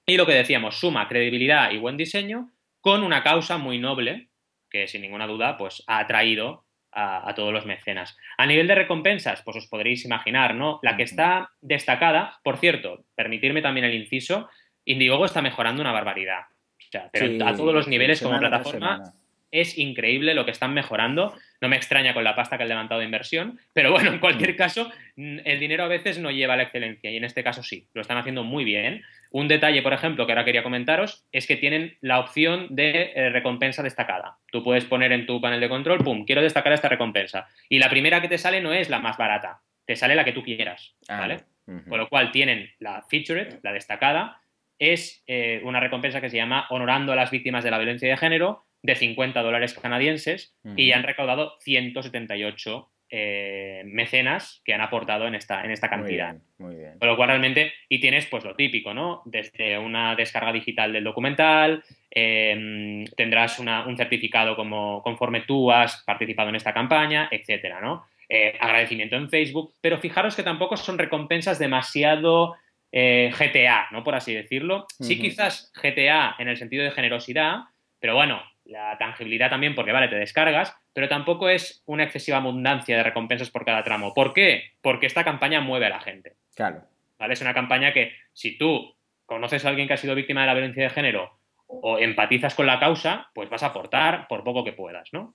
[0.04, 2.50] y lo que decíamos, suma credibilidad y buen diseño
[2.82, 4.28] con una causa muy noble
[4.68, 8.14] que sin ninguna duda pues ha atraído a, a, todos los mecenas.
[8.36, 10.80] A nivel de recompensas, pues os podréis imaginar, ¿no?
[10.82, 14.50] La que está destacada, por cierto, permitirme también el inciso,
[14.84, 16.42] Indiegogo está mejorando una barbaridad.
[16.78, 19.14] O sea, pero a todos los niveles como plataforma
[19.54, 21.32] es increíble lo que están mejorando.
[21.60, 24.54] No me extraña con la pasta que han levantado de inversión, pero bueno, en cualquier
[24.54, 24.56] mm.
[24.56, 27.62] caso, mm, el dinero a veces no lleva a la excelencia y en este caso
[27.62, 29.02] sí, lo están haciendo muy bien.
[29.30, 33.30] Un detalle, por ejemplo, que ahora quería comentaros, es que tienen la opción de eh,
[33.30, 34.38] recompensa destacada.
[34.50, 37.46] Tú puedes poner en tu panel de control, pum, quiero destacar esta recompensa.
[37.68, 40.32] Y la primera que te sale no es la más barata, te sale la que
[40.32, 41.40] tú quieras, ah, ¿vale?
[41.88, 44.40] Con lo cual tienen la featured, la destacada,
[44.78, 48.16] es eh, una recompensa que se llama Honorando a las víctimas de la violencia de
[48.18, 55.34] género, de 50 dólares canadienses y han recaudado 178 eh, mecenas que han aportado en
[55.34, 56.36] esta, en esta cantidad.
[56.58, 59.22] Muy bien, Con lo cual realmente, y tienes pues lo típico, ¿no?
[59.24, 66.50] Desde una descarga digital del documental, em, tendrás un certificado como conforme tú has participado
[66.50, 68.04] en esta campaña, etcétera, ¿no?
[68.28, 72.54] Eh, agradecimiento en Facebook, pero fijaros que tampoco son recompensas demasiado
[72.92, 74.04] eh, GTA, ¿no?
[74.04, 74.86] Por así decirlo.
[75.00, 77.60] Sí, quizás GTA en el sentido de generosidad,
[77.98, 82.96] pero bueno, la tangibilidad también, porque vale, te descargas, pero tampoco es una excesiva abundancia
[82.96, 84.14] de recompensas por cada tramo.
[84.14, 84.72] ¿Por qué?
[84.80, 86.34] Porque esta campaña mueve a la gente.
[86.54, 86.84] Claro.
[87.18, 87.34] ¿Vale?
[87.34, 88.94] Es una campaña que si tú
[89.26, 92.66] conoces a alguien que ha sido víctima de la violencia de género o empatizas con
[92.66, 95.34] la causa, pues vas a aportar por poco que puedas, ¿no?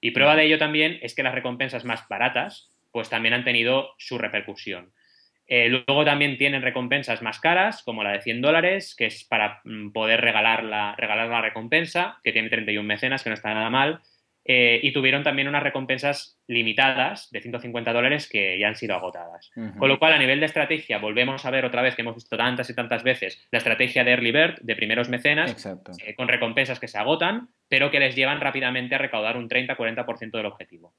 [0.00, 3.94] Y prueba de ello también es que las recompensas más baratas, pues también han tenido
[3.98, 4.92] su repercusión.
[5.48, 9.60] Eh, luego también tienen recompensas más caras, como la de 100 dólares, que es para
[9.64, 13.70] mm, poder regalar la, regalar la recompensa, que tiene 31 mecenas, que no está nada
[13.70, 14.00] mal.
[14.50, 19.50] Eh, y tuvieron también unas recompensas limitadas de 150 dólares que ya han sido agotadas.
[19.78, 22.34] Con lo cual, a nivel de estrategia, volvemos a ver otra vez que hemos visto
[22.34, 25.66] tantas y tantas veces la estrategia de Early Bird, de primeros mecenas,
[26.02, 30.38] eh, con recompensas que se agotan, pero que les llevan rápidamente a recaudar un 30-40%
[30.38, 30.94] del objetivo.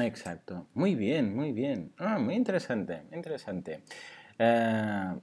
[0.00, 0.66] Exacto.
[0.74, 1.92] Muy bien, muy bien.
[1.98, 3.82] Ah, muy interesante, interesante.
[4.38, 5.14] Eh,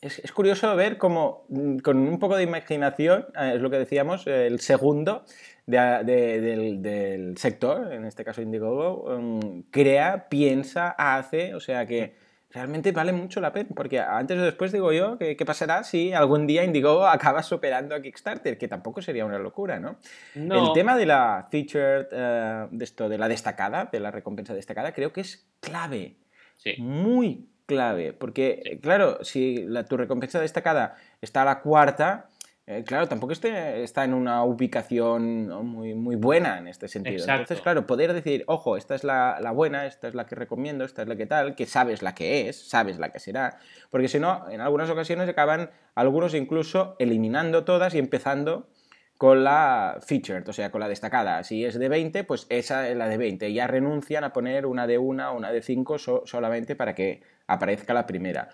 [0.00, 4.26] es, curioso ver cómo, mm, con un poco de imaginación, eh, es lo que decíamos,
[4.26, 5.24] el segundo
[5.66, 12.14] del, sector, en este caso Indiegogo, mm, crea, piensa, hace, o sea que
[12.50, 16.46] realmente vale mucho la pena, porque antes o después digo yo, ¿qué, pasará si algún
[16.46, 18.56] día Indiegogo acaba superando a Kickstarter?
[18.56, 19.98] Que tampoco sería una locura, ¿no?
[20.34, 24.92] El tema de la featured, eh, de esto, de la destacada, de la recompensa destacada,
[24.92, 26.16] creo que es clave.
[26.56, 26.74] Sí.
[26.78, 32.30] Muy clave, porque, claro, si la, tu recompensa destacada está a la cuarta,
[32.70, 37.24] eh, claro, tampoco este está en una ubicación muy, muy buena en este sentido.
[37.26, 41.00] Entonces, claro, poder decir, ojo, esta es la, buena, esta es la que recomiendo, esta
[41.00, 44.20] es la que tal, que sabes la que es, sabes la que será, porque si
[44.20, 48.68] no, en algunas ocasiones acaban algunos incluso eliminando todas y empezando
[49.16, 51.42] con la featured, o sea, con la destacada.
[51.44, 53.50] Si es de 20, pues esa es la de 20.
[53.50, 57.94] Ya renuncian a poner una de una o una de 5 solamente para que aparezca
[57.94, 58.50] la primera.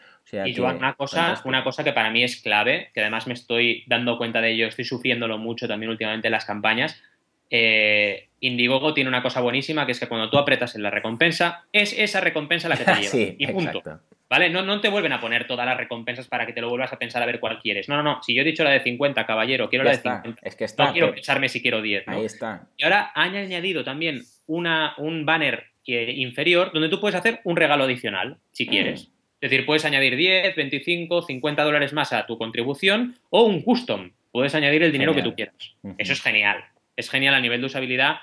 [0.46, 3.85] y Joan, una cosa, una cosa que para mí es clave, que además me estoy
[3.87, 7.02] dando cuenta de ello, estoy sufriéndolo mucho también últimamente en las campañas.
[7.50, 11.64] Eh, Indiegogo tiene una cosa buenísima que es que cuando tú apretas en la recompensa,
[11.72, 13.11] es esa recompensa la que te lleva.
[13.11, 13.83] sí, y punto.
[14.29, 14.51] ¿Vale?
[14.51, 16.99] No, no te vuelven a poner todas las recompensas para que te lo vuelvas a
[16.99, 17.89] pensar a ver cuál quieres.
[17.89, 18.23] No, no, no.
[18.23, 20.41] Si yo he dicho la de 50, caballero, quiero la de 50.
[20.43, 20.87] Es que está.
[20.87, 22.09] No quiero pensarme si quiero 10.
[22.09, 22.67] Ahí está.
[22.77, 27.85] Y ahora han añadido también una, un banner inferior donde tú puedes hacer un regalo
[27.85, 28.69] adicional, si mm.
[28.69, 29.11] quieres.
[29.41, 34.13] Es decir, puedes añadir 10, 25, 50 dólares más a tu contribución o un custom.
[34.33, 35.55] Puedes añadir el dinero que tú quieras.
[35.99, 36.65] Eso es genial.
[36.97, 38.17] Es genial a nivel de usabilidad.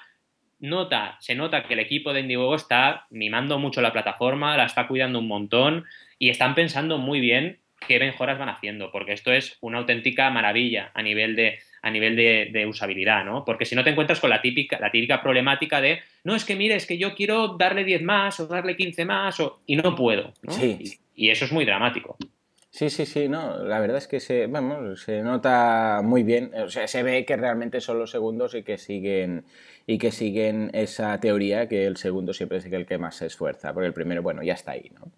[0.62, 4.88] Nota, se nota que el equipo de Indiegogo está mimando mucho la plataforma, la está
[4.88, 5.86] cuidando un montón
[6.20, 10.92] y están pensando muy bien qué mejoras van haciendo, porque esto es una auténtica maravilla
[10.94, 13.44] a nivel de, a nivel de, usabilidad, ¿no?
[13.44, 16.56] Porque si no te encuentras con la típica, la típica problemática de, no, es que
[16.56, 19.62] mire, es que yo quiero darle 10 más o darle 15 más o...
[19.66, 20.54] y no puedo, ¿no?
[20.54, 21.00] Sí.
[21.16, 22.18] Y, eso es muy dramático.
[22.74, 24.50] Sí, sí, sí, no, la verdad es que se,
[24.96, 28.78] se nota muy bien, o sea, se ve que realmente son los segundos y que
[28.78, 29.44] siguen
[29.86, 33.74] y que siguen esa teoría que el segundo siempre es el que más se esfuerza,
[33.74, 35.12] porque el primero, bueno, ya está ahí, ¿no?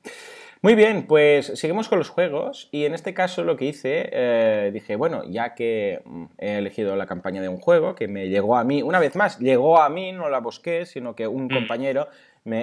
[0.64, 4.72] Muy bien, pues seguimos con los juegos y en este caso lo que hice, eh,
[4.74, 8.58] dije, bueno, ya que mm, he elegido la campaña de un juego que me llegó
[8.58, 11.50] a mí, una vez más, llegó a mí, no la busqué, sino que un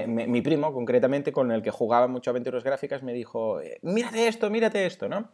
[0.07, 0.11] mm.
[0.14, 4.29] compañero, mi primo concretamente, con el que jugaba mucho aventuras gráficas, me dijo, eh, mírate
[4.29, 5.31] esto, mírate esto, ¿no?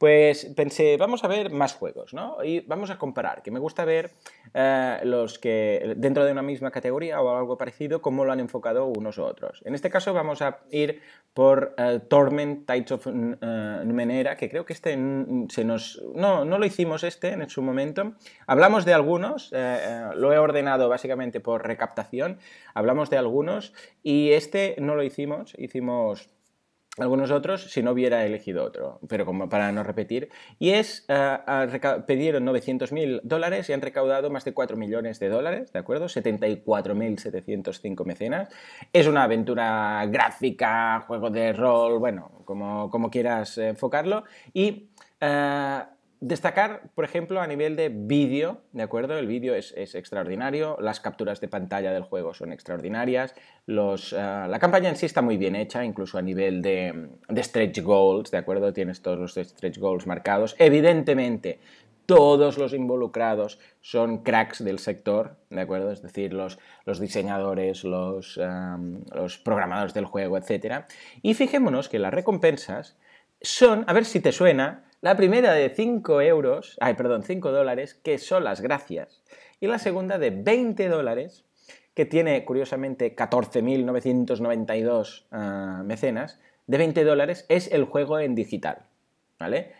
[0.00, 2.42] Pues pensé, vamos a ver más juegos, ¿no?
[2.42, 4.12] Y vamos a comparar, que me gusta ver
[4.54, 8.86] eh, los que dentro de una misma categoría o algo parecido, cómo lo han enfocado
[8.86, 9.60] unos u otros.
[9.66, 11.02] En este caso vamos a ir
[11.34, 14.92] por eh, Torment Tides of Numenera, que creo que este
[15.50, 16.02] se nos...
[16.14, 18.14] No, no lo hicimos este en su momento.
[18.46, 22.38] Hablamos de algunos, lo he ordenado básicamente por recaptación,
[22.72, 26.30] hablamos de algunos y este no lo hicimos, hicimos
[26.98, 30.28] algunos otros si no hubiera elegido otro, pero como para no repetir.
[30.58, 31.38] Y es, uh,
[32.06, 36.06] pidieron 900.000 dólares y han recaudado más de 4 millones de dólares, ¿de acuerdo?
[36.06, 38.48] 74.705 mecenas.
[38.92, 44.24] Es una aventura gráfica, juego de rol, bueno, como, como quieras enfocarlo.
[44.52, 44.90] Y...
[45.22, 49.18] Uh, Destacar, por ejemplo, a nivel de vídeo, ¿de acuerdo?
[49.18, 54.58] El vídeo es, extraordinario, las capturas de pantalla del juego son extraordinarias, los, eh, la
[54.58, 58.70] campaña en sí está muy bien hecha, incluso a nivel de, stretch goals, ¿de acuerdo?
[58.74, 60.56] Tienes todos los stretch goals marcados.
[60.58, 61.58] Evidentemente,
[62.04, 65.90] todos los involucrados son cracks del sector, ¿de acuerdo?
[65.90, 68.38] Es decir, los, los diseñadores, los,
[69.14, 70.84] los programadores del juego, etc.
[71.22, 72.98] Y fijémonos que las recompensas
[73.40, 77.94] son, a ver si te suena, la primera de 5 euros, ay, perdón, 5 dólares,
[77.94, 79.22] que son las gracias.
[79.58, 81.46] Y la segunda de 20 dólares,
[81.94, 88.86] que tiene curiosamente 14.992 ah, mecenas, de 20 dólares es el juego en digital.
[89.38, 89.72] ¿Vale?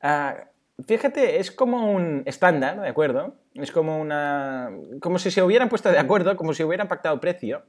[0.00, 0.44] Ah,
[0.86, 3.34] fíjate, es como un estándar, ¿de acuerdo?
[3.54, 4.70] Es como una.
[5.00, 7.62] como si se hubieran puesto de acuerdo, como si hubieran pactado precio.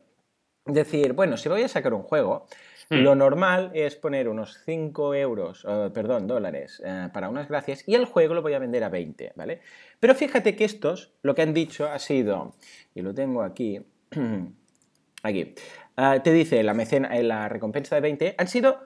[0.66, 2.46] Decir, bueno, si voy a sacar un juego,
[2.90, 3.04] Hmm.
[3.04, 8.06] Lo normal es poner unos 5 euros, perdón, dólares eh, para unas gracias y el
[8.06, 9.62] juego lo voy a vender a 20, ¿vale?
[10.00, 12.56] Pero fíjate que estos, lo que han dicho ha sido,
[12.96, 13.80] y lo tengo aquí,
[15.24, 15.54] aquí,
[15.98, 18.80] ah, te dice la, mecena, la recompensa de 20, han sido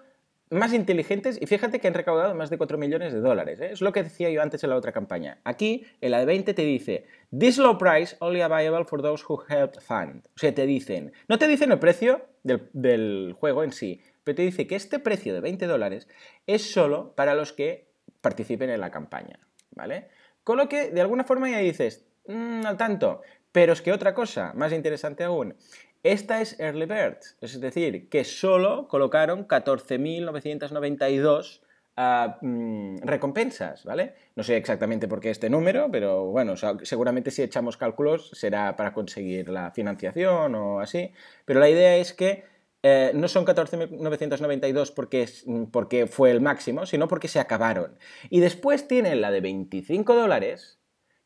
[0.50, 3.60] más inteligentes y fíjate que han recaudado más de 4 millones de dólares.
[3.60, 3.70] ¿eh?
[3.72, 5.40] Es lo que decía yo antes en la otra campaña.
[5.44, 7.06] Aquí, en la de 20 te dice,
[7.38, 10.28] this low price only available for those who helped fund.
[10.28, 14.42] O sea, te dicen, no te dicen el precio del, juego en sí, pero te
[14.44, 16.08] dice que este precio de 20 dólares
[16.46, 17.90] es solo para los que
[18.22, 19.40] participen en la campaña.
[19.72, 20.08] ¿Vale?
[20.44, 23.22] Con lo que, de alguna forma, ya dices, no mm, tanto.
[23.52, 25.56] Pero es que otra cosa, más interesante aún,
[26.04, 31.62] Esta es Early Bird, es decir, que solo colocaron 14.992
[31.96, 34.14] uh, mm, recompensas, ¿vale?
[34.36, 38.92] No sé exactamente por qué este número, pero bueno, seguramente si echamos cálculos será para
[38.92, 41.14] conseguir la financiación o así.
[41.46, 42.44] Pero la idea es que
[42.84, 45.26] eh, no son 14.992 porque,
[45.72, 47.98] porque fue el máximo, sino porque se acabaron.
[48.30, 50.80] Y después tienen la de 25 dólares,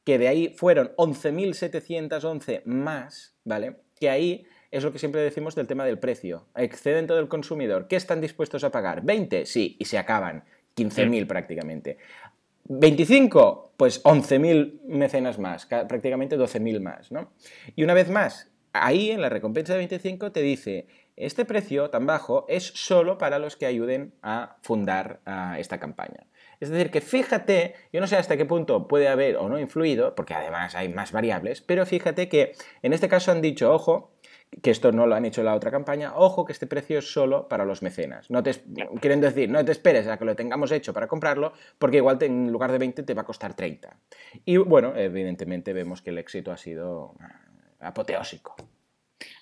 [0.03, 3.77] que de ahí fueron 11.711 más, ¿vale?
[3.99, 6.45] Que ahí es lo que siempre decimos del tema del precio.
[6.55, 7.87] Excedente del consumidor.
[7.87, 9.03] ¿Qué están dispuestos a pagar?
[9.03, 9.45] ¿20?
[9.45, 10.43] Sí, y se acaban.
[10.75, 11.97] 15.000 prácticamente.
[12.65, 17.31] 25, pues 11.000 mecenas más, prácticamente 12.000 más, ¿no?
[17.75, 22.05] Y una vez más, ahí en la recompensa de 25 te dice, este precio tan
[22.05, 25.21] bajo es solo para los que ayuden a fundar
[25.57, 26.27] esta campaña.
[26.59, 30.13] Es decir, que fíjate, yo no sé hasta qué punto puede haber o no influido,
[30.13, 32.51] porque además hay más variables, pero fíjate que
[32.81, 34.11] en este caso han dicho, ojo,
[34.61, 37.11] que esto no lo han hecho en la otra campaña, ojo que este precio es
[37.11, 38.29] solo para los mecenas.
[38.31, 38.51] No te,
[39.01, 42.51] quieren decir, no te esperes a que lo tengamos hecho para comprarlo, porque igual en
[42.51, 43.95] lugar de 20 te va a costar 30.
[44.45, 48.55] Y bueno, evidentemente vemos que el éxito ha sido ah, apoteósico.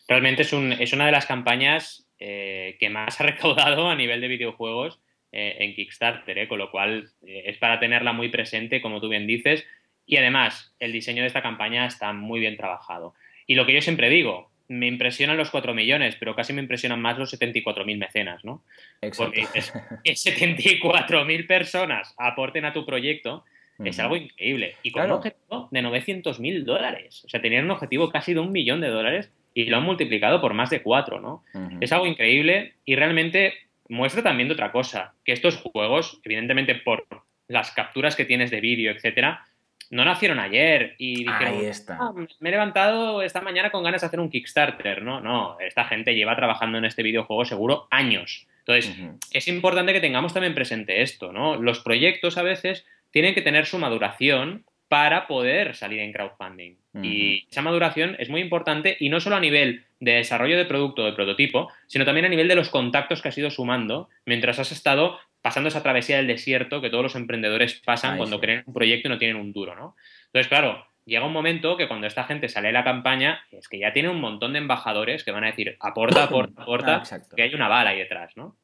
[0.08, 0.54] Realmente es,
[0.94, 5.76] una de las campañas eh, que más ha recaudado a nivel de videojuegos eh, en
[5.76, 9.66] Kickstarter, eh, con lo cual es para tenerla muy presente, como tú bien dices.
[10.06, 13.16] Y además, el diseño de esta campaña está muy bien trabajado.
[13.48, 17.02] Y lo que yo siempre digo, me impresionan los 4 millones, pero casi me impresionan
[17.02, 18.64] más los 74.000 mecenas, ¿no?
[19.02, 19.26] Exacto.
[19.26, 19.74] Porque dices,
[20.04, 23.44] que 74.000 personas aporten a tu proyecto
[23.84, 24.76] es algo increíble.
[24.84, 27.24] Y con un objetivo de 900.000 dólares.
[27.26, 30.42] O sea, tenían un objetivo casi de un millón de dólares y lo han multiplicado
[30.42, 31.44] por más de 4, ¿no?
[31.82, 33.54] Es algo increíble y realmente
[33.90, 37.06] muestra también de otra cosa, que estos juegos, evidentemente por
[37.48, 39.46] las capturas que tienes de vídeo, etcétera,
[39.90, 41.98] no nacieron ayer y dijeron, Ahí está.
[42.00, 45.22] Ah, me he levantado esta mañana con ganas de hacer un Kickstarter, ¿no?
[45.22, 48.48] No, esta gente lleva trabajando en este videojuego seguro años.
[48.60, 48.98] Entonces,
[49.32, 51.56] es importante que tengamos también presente esto, ¿no?
[51.56, 56.76] Los proyectos a veces tienen que tener su maduración para poder salir en crowdfunding.
[57.02, 61.04] Y esa maduración es muy importante y no solo a nivel de desarrollo de producto
[61.04, 64.60] o de prototipo, sino también a nivel de los contactos que has ido sumando mientras
[64.60, 68.74] has estado pasando esa travesía del desierto que todos los emprendedores pasan cuando creen un
[68.74, 69.96] proyecto y no tienen un duro, ¿no?
[70.26, 73.78] Entonces, claro, llega un momento que cuando esta gente sale de la campaña, es que
[73.78, 77.44] ya tiene un montón de embajadores que van a decir, aporta, aporta, aporta, ah, que
[77.44, 78.58] hay una bala ahí detrás, ¿no?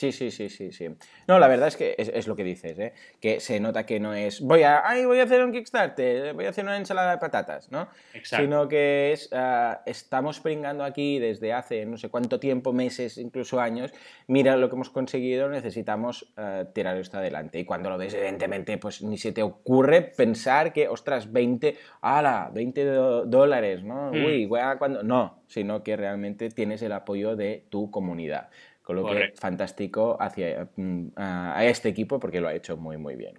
[0.00, 0.88] Sí, sí, sí, sí, sí.
[1.28, 2.94] No, la verdad es que es, lo que dices, ¿eh?
[3.20, 6.46] Que se nota que no es, voy a, ay, voy a hacer un Kickstarter, voy
[6.46, 7.86] a hacer una ensalada de patatas, ¿no?
[8.14, 8.42] Exacto.
[8.42, 13.60] Sino que es, ah, estamos pringando aquí desde hace no sé cuánto tiempo, meses, incluso
[13.60, 13.92] años,
[14.26, 17.58] mira lo que hemos conseguido, necesitamos uh, tirar esto adelante.
[17.58, 22.50] Y cuando lo ves, evidentemente, pues ni se te ocurre pensar que, ostras, 20, ala,
[22.54, 22.84] 20
[23.26, 24.12] dólares, ¿no?
[24.12, 24.24] Mm.
[24.24, 25.02] Uy, cuando...
[25.02, 28.50] No, sino que realmente tienes el apoyo de tu comunidad.
[28.94, 33.16] Con lo que fantástico hacia, mm, a este equipo porque lo ha hecho muy, muy
[33.16, 33.34] bien.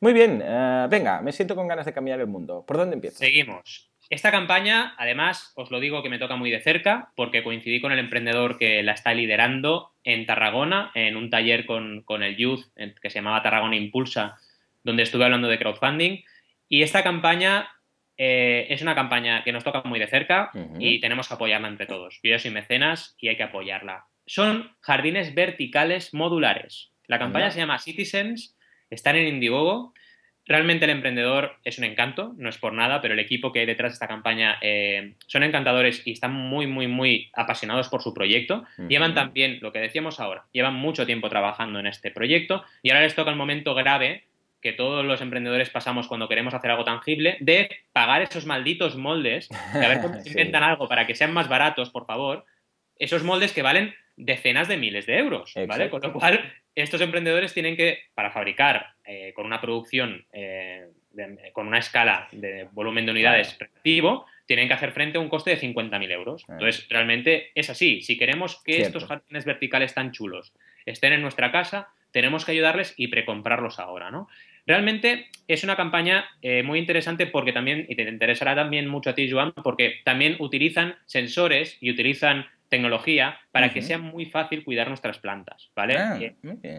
[0.00, 2.64] Muy bien, eh, venga, me siento con ganas de cambiar el mundo.
[2.66, 3.18] ¿Por dónde empiezo?
[3.18, 3.90] Seguimos.
[4.10, 7.92] Esta campaña, además, os lo digo que me toca muy de cerca porque coincidí con
[7.92, 12.64] el emprendedor que la está liderando en Tarragona, en un taller con, el Youth
[13.02, 14.38] que se llamaba Tarragona Impulsa,
[14.82, 16.24] donde estuve hablando de crowdfunding.
[16.70, 17.68] Y esta campaña
[18.16, 21.86] eh, es una campaña que nos toca muy de cerca y tenemos que apoyarla entre
[21.86, 22.18] todos.
[22.22, 26.92] Yo soy mecenas y hay que apoyarla son jardines verticales modulares.
[27.06, 28.56] La campaña se llama Citizens,
[28.90, 29.94] están en Indiegogo.
[30.44, 33.66] Realmente el emprendedor es un encanto, no es por nada, pero el equipo que hay
[33.66, 38.12] detrás de esta campaña eh, son encantadores y están muy, muy, muy apasionados por su
[38.14, 38.64] proyecto.
[38.88, 43.02] Llevan también, lo que decíamos ahora, llevan mucho tiempo trabajando en este proyecto y ahora
[43.02, 44.24] les toca el momento grave
[44.60, 49.48] que todos los emprendedores pasamos cuando queremos hacer algo tangible, de pagar esos malditos moldes,
[49.72, 52.44] de a ver cómo se inventan algo para que sean más baratos, por favor,
[52.98, 55.88] esos moldes que valen decenas de miles de euros, ¿vale?
[55.88, 60.88] Con lo cual, estos emprendedores tienen que, para fabricar eh, con una producción, eh,
[61.52, 65.50] con una escala de volumen de unidades relativo, tienen que hacer frente a un coste
[65.50, 66.44] de 50.000 euros.
[66.48, 68.02] Entonces, realmente es así.
[68.02, 70.52] Si queremos que estos jardines verticales tan chulos
[70.86, 74.28] estén en nuestra casa, tenemos que ayudarles y precomprarlos ahora, ¿no?
[74.66, 79.14] Realmente es una campaña eh, muy interesante porque también, y te interesará también mucho a
[79.14, 84.88] ti, Joan, porque también utilizan sensores y utilizan tecnología para que sea muy fácil cuidar
[84.88, 85.96] nuestras plantas, ¿vale?
[85.96, 86.18] Ah,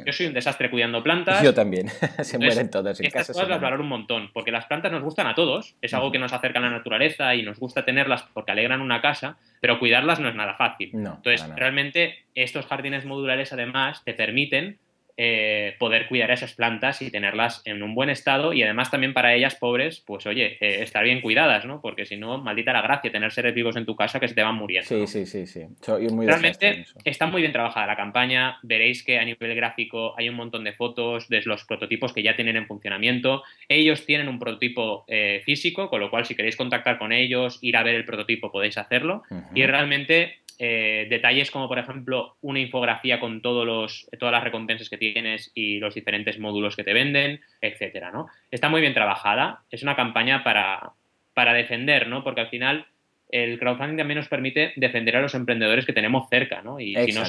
[0.06, 1.42] yo soy un desastre cuidando plantas.
[1.42, 1.88] Yo también,
[2.22, 5.28] se mueren todas en estas cosas las valoro un montón, porque las plantas nos gustan
[5.28, 8.52] a todos, es algo que nos acerca a la naturaleza y nos gusta tenerlas porque
[8.52, 10.92] alegran una casa, pero cuidarlas no es nada fácil.
[10.94, 14.80] Entonces, realmente estos jardines modulares además te permiten
[15.22, 19.36] eh, poder cuidar esas plantas y tenerlas en un buen estado y además también para
[19.36, 21.82] ellas pobres, pues oye, eh, estar bien cuidadas, ¿no?
[21.82, 24.44] Porque si no, maldita la gracia tener seres vivos en tu casa que se te
[24.44, 24.88] van muriendo.
[24.88, 25.68] Sí, sí, sí, sí.
[25.86, 30.64] Realmente está muy bien trabajada la campaña, veréis que a nivel gráfico hay un montón
[30.64, 33.44] de fotos de los prototipos que ya tienen en funcionamiento.
[33.68, 37.76] Ellos tienen un prototipo eh, físico, con lo cual si queréis contactar con ellos, ir
[37.76, 39.24] a ver el prototipo, podéis hacerlo.
[39.54, 44.98] Y realmente detalles como, por ejemplo, una infografía con todos los, todas las recompensas que
[45.12, 48.28] tienes y los diferentes módulos que te venden, etcétera, ¿no?
[48.52, 50.92] Está muy bien trabajada, es una campaña para,
[51.34, 52.24] para defender, ¿no?
[52.24, 52.88] Porque al final
[53.30, 56.80] el crowdfunding también nos permite defender a los emprendedores que tenemos cerca, ¿no?
[56.80, 57.24] Y si, no,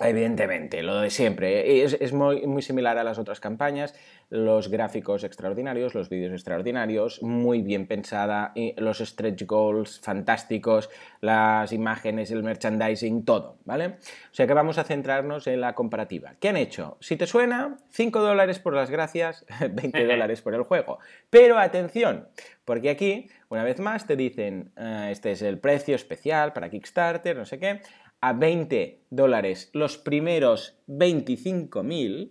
[0.00, 1.82] Evidentemente, lo de siempre.
[1.82, 3.94] Es, muy, muy, similar a las otras campañas.
[4.30, 10.88] Los gráficos extraordinarios, los vídeos extraordinarios, muy bien pensada, los stretch goals fantásticos,
[11.20, 13.86] las imágenes, el merchandising, todo, ¿vale?
[13.86, 16.34] O sea que vamos a centrarnos en la comparativa.
[16.38, 16.98] ¿Qué han hecho?
[17.00, 20.98] Si te suena, 5 dólares por las gracias, 20 dólares por el juego.
[21.30, 22.28] Pero atención,
[22.64, 27.36] porque aquí, una vez más, te dicen, eh, este es el precio especial para Kickstarter,
[27.36, 27.80] no sé qué
[28.20, 32.30] a 20 dólares los primeros 25.000,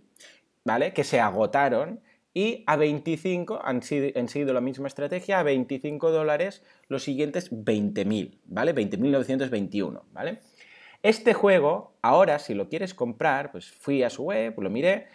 [0.64, 0.94] ¿vale?
[0.94, 2.02] Que se agotaron.
[2.34, 7.52] Y a 25, han sido, han seguido la misma estrategia, a 25 dólares los siguientes
[7.52, 8.76] 20.000, ¿vale?
[8.76, 10.42] 20.921, ¿vale?
[11.02, 15.08] Este juego, ahora, si lo quieres comprar, pues fui a su web, lo miré,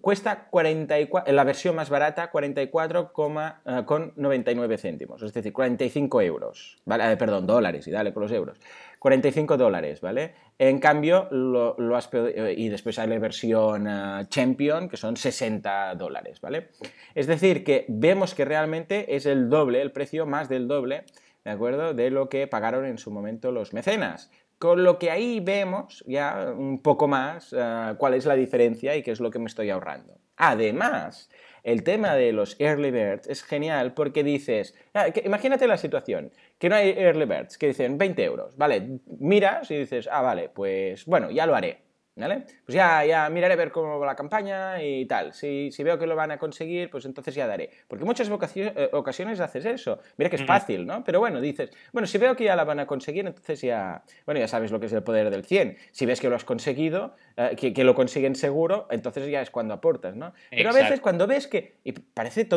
[0.00, 7.12] cuesta 44, la versión más barata 44,99 eh, céntimos, es decir, 45 euros, ¿vale?
[7.12, 8.60] Eh, perdón, dólares, y dale por los euros.
[9.06, 10.34] 45 dólares, ¿vale?
[10.58, 13.86] En cambio, lo, has eh, y después hay la versión
[14.28, 16.70] Champion, que son 60 dólares, ¿vale?
[17.14, 21.04] Es decir, que vemos que realmente es el doble, el precio más del doble,
[21.44, 21.94] ¿de acuerdo?
[21.94, 24.32] De lo que pagaron en su momento los mecenas.
[24.58, 29.04] Con lo que ahí vemos ya un poco más eh, cuál es la diferencia y
[29.04, 30.18] qué es lo que me estoy ahorrando.
[30.36, 31.30] Además,
[31.66, 36.68] el tema de los early birds es genial porque dices, ah, imagínate la situación, que
[36.68, 39.00] no hay early birds, que dicen 20 euros, ¿vale?
[39.18, 41.85] Miras y dices, ah, vale, pues bueno, ya lo haré.
[42.16, 42.46] ¿Vale?
[42.64, 45.34] Pues ya, ya miraré a ver cómo va la campaña y tal.
[45.34, 47.68] Si, veo que lo van a conseguir, pues entonces ya daré.
[47.88, 49.98] Porque muchas eh, ocasiones haces eso.
[50.16, 51.04] Mira que es fácil, ¿no?
[51.04, 54.40] Pero bueno, dices, bueno, si veo que ya la van a conseguir, entonces ya, bueno,
[54.40, 55.76] ya sabes lo que es el poder del 100.
[55.92, 59.74] Si ves que lo has conseguido, eh, que, lo consiguen seguro, entonces ya es cuando
[59.74, 60.32] aportas, ¿no?
[60.50, 62.48] Pero a veces cuando ves que, y parece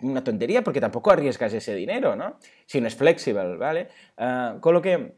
[0.00, 2.38] una tontería porque tampoco arriesgas ese dinero, ¿no?
[2.66, 3.88] Si no es flexible, ¿vale?
[4.16, 5.14] Ah, con lo que,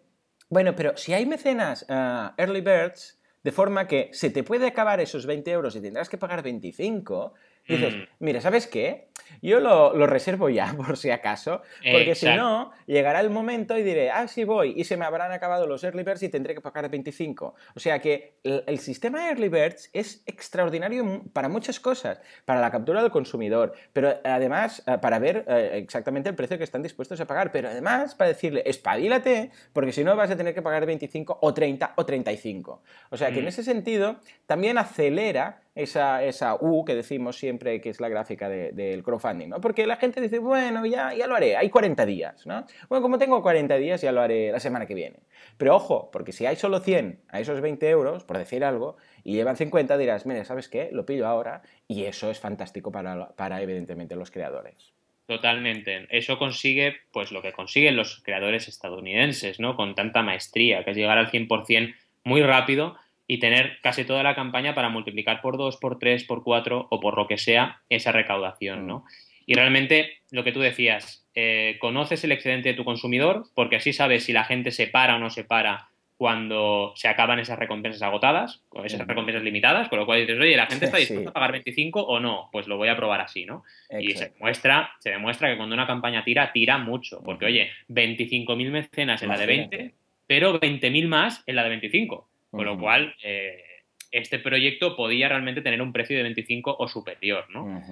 [0.49, 5.01] bueno, pero si hay mecenas ah, early birds, de forma que se te puede acabar
[5.01, 7.35] esos 20 euros y tendrás que pagar 25,
[7.67, 8.03] dices, mm.
[8.19, 9.11] mira, ¿sabes qué?
[9.43, 14.11] Yo lo, reservo ya, por si acaso, porque si no, llegará el momento y diré,
[14.11, 16.89] ah, sí voy, y se me habrán acabado los early birds y tendré que pagar
[16.91, 17.55] 25.
[17.75, 23.03] O sea que el, sistema early birds es extraordinario para muchas cosas, para la captura
[23.03, 27.27] del consumidor, pero además eh, para ver eh, exactamente el precio que están dispuestos a
[27.27, 31.39] pagar, pero además para decirle, espabilate, porque si no vas a tener que pagar 25
[31.41, 32.83] o 30 o 35.
[33.11, 33.49] O sea que en mm.
[33.49, 39.03] ese sentido también acelera esa, esa U que decimos siempre que es la gráfica del
[39.03, 39.61] crowdfunding, ¿no?
[39.61, 42.67] Porque la gente dice, bueno, ya, ya lo haré, hay 40 días, ¿no?
[42.89, 45.21] Bueno, como tengo 40 días, ya lo haré la semana que viene.
[45.57, 49.35] Pero ojo, porque si hay solo 100 a esos 20 euros, por decir algo, y
[49.35, 50.91] llevan 50, dirás, mira, ¿sabes qué?
[50.93, 54.93] Lo pillo ahora y eso es fantástico para, para evidentemente, los creadores.
[55.27, 56.09] Totalmente.
[56.11, 59.77] Eso consigue, pues lo que consiguen los creadores estadounidenses, ¿no?
[59.77, 61.95] Con tanta maestría, que es llegar al 100%
[62.25, 62.97] muy rápido
[63.31, 66.99] y tener casi toda la campaña para multiplicar por dos, por tres, por cuatro o
[66.99, 69.05] por lo que sea esa recaudación, ¿no?
[69.47, 73.93] Y realmente lo que tú decías, eh, conoces el excedente de tu consumidor porque así
[73.93, 78.03] sabes si la gente se para o no se para cuando se acaban esas recompensas
[78.03, 81.33] agotadas, o esas recompensas limitadas, con lo cual dices, oye, ¿la gente está dispuesta a
[81.33, 82.49] pagar 25 o no?
[82.51, 83.63] Pues lo voy a probar así, ¿no?
[84.01, 88.71] Y se demuestra, se demuestra que cuando una campaña tira, tira mucho, porque oye, 25.000
[88.71, 89.95] mecenas en la de 20
[90.31, 92.30] pero 20.000 más en la de 25.
[92.51, 93.63] Con lo cual, eh,
[94.11, 97.83] este proyecto podía realmente tener un precio de 25 o superior, ¿no?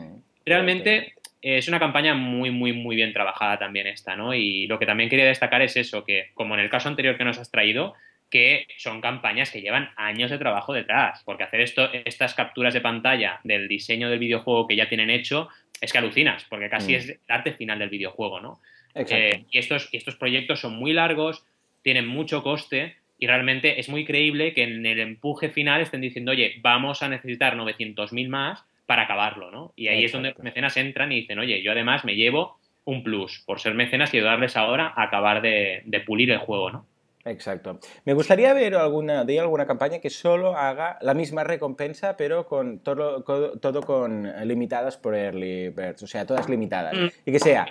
[0.45, 4.35] Realmente es una campaña muy, muy, muy bien trabajada también esta, ¿no?
[4.35, 7.25] Y lo que también quería destacar es eso, que como en el caso anterior que
[7.25, 7.95] nos has traído,
[8.31, 12.81] que son campañas que llevan años de trabajo detrás, porque hacer esto, estas capturas de
[12.81, 15.49] pantalla del diseño del videojuego que ya tienen hecho,
[15.81, 16.97] es que alucinas, porque casi mm.
[16.97, 18.61] es el arte final del videojuego, ¿no?
[18.95, 21.45] Eh, y, estos, estos proyectos son muy largos,
[21.83, 26.33] tienen mucho coste y realmente es muy creíble que en el empuje final estén diciendo,
[26.33, 29.73] oye, vamos a necesitar 900.000 más para acabarlo, ¿no?
[29.77, 33.43] Y ahí es donde mecenas entran y dicen, oye, yo además me llevo un plus
[33.45, 36.87] por ser mecenas y ayudarles ahora a acabar de, de pulir el juego, ¿no?
[37.25, 37.79] Exacto.
[38.05, 42.81] Me gustaría ver alguna, de alguna campaña que solo haga la misma recompensa, pero con
[42.81, 43.23] todo,
[43.59, 46.95] todo con limitadas por early birds, o sea, todas limitadas.
[46.95, 47.07] Mm.
[47.27, 47.67] Y que sea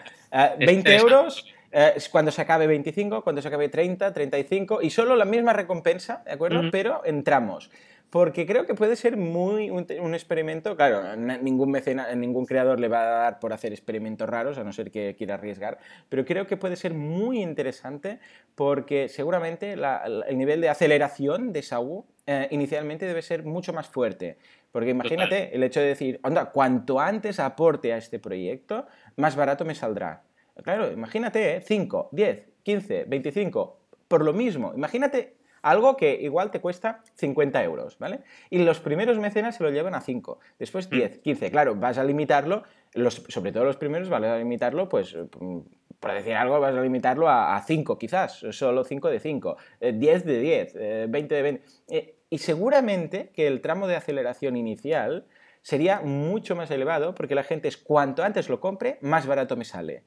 [0.59, 1.45] 20 eh, euros
[1.79, 6.23] eh, cuando se acabe 25, cuando se acabe 30, 35, y solo la misma recompensa,
[6.25, 6.61] ¿de acuerdo?
[6.71, 7.69] Pero entramos
[8.09, 13.01] porque creo que puede ser muy un, experimento, claro, ningún mecena, ningún creador le va
[13.01, 16.55] a dar por hacer experimentos raros, a no ser que quiera arriesgar, pero creo que
[16.55, 18.19] puede ser muy interesante
[18.55, 24.37] porque seguramente el nivel de aceleración de Saúl eh, inicialmente debe ser mucho más fuerte.
[24.71, 29.65] Porque imagínate el hecho de decir, onda, cuanto antes aporte a este proyecto, más barato
[29.65, 30.23] me saldrá.
[30.63, 34.73] Claro, imagínate, 5, 10, 15, 25, por lo mismo.
[34.75, 38.21] Imagínate algo que igual te cuesta 50 euros, ¿vale?
[38.49, 41.21] Y los primeros mecenas se lo llevan a 5, después 10, mm.
[41.21, 41.51] 15.
[41.51, 45.59] Claro, vas a limitarlo, los, sobre todo los primeros, vas a limitarlo, pues, mm,
[45.99, 49.57] por decir algo, vas a limitarlo a, 5 quizás, solo 5 de 5,
[49.93, 50.73] 10 eh, de 10,
[51.09, 51.65] 20 eh, de 20.
[51.89, 55.25] Eh, y seguramente que el tramo de aceleración inicial
[55.61, 59.65] sería mucho más elevado porque la gente es cuanto antes lo compre, más barato me
[59.65, 60.03] sale.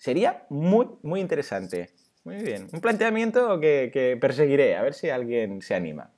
[0.00, 1.90] Sería muy, muy interesante.
[2.24, 2.68] Muy bien.
[2.72, 6.10] Un planteamiento que, que perseguiré, a ver si alguien se anima.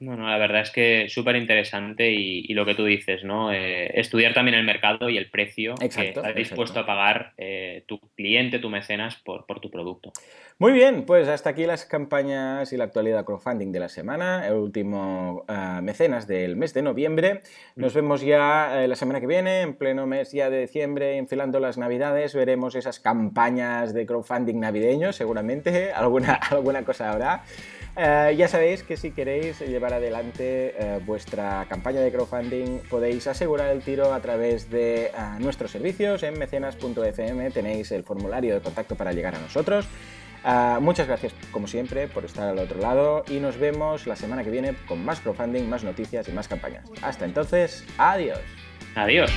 [0.00, 3.52] Bueno, la verdad es que súper interesante y, lo que tú dices, ¿no?
[3.52, 7.98] Eh, estudiar también el mercado y el precio que está dispuesto a pagar eh, tu
[8.14, 10.12] cliente, tu mecenas, por, tu producto.
[10.58, 14.54] Muy bien, pues hasta aquí las campañas y la actualidad crowdfunding de la semana, el
[14.54, 17.40] último eh, mecenas del mes de noviembre.
[17.74, 21.76] Nos vemos ya la semana que viene, en pleno mes ya de diciembre, enfilando las
[21.76, 27.42] navidades, veremos esas campañas de crowdfunding navideño, seguramente, alguna, alguna cosa habrá.
[28.00, 33.70] Eh, ya sabéis que si queréis llevar adelante eh, vuestra campaña de crowdfunding podéis asegurar
[33.70, 38.94] el tiro a través de eh, nuestros servicios en mecenas.fm tenéis el formulario de contacto
[38.94, 39.88] para llegar a nosotros.
[40.80, 44.50] muchas gracias como siempre por estar al otro lado y nos vemos la semana que
[44.50, 46.84] viene con más crowdfunding, más noticias y más campañas.
[47.02, 48.38] Hasta entonces, adiós.
[48.94, 49.32] Adiós.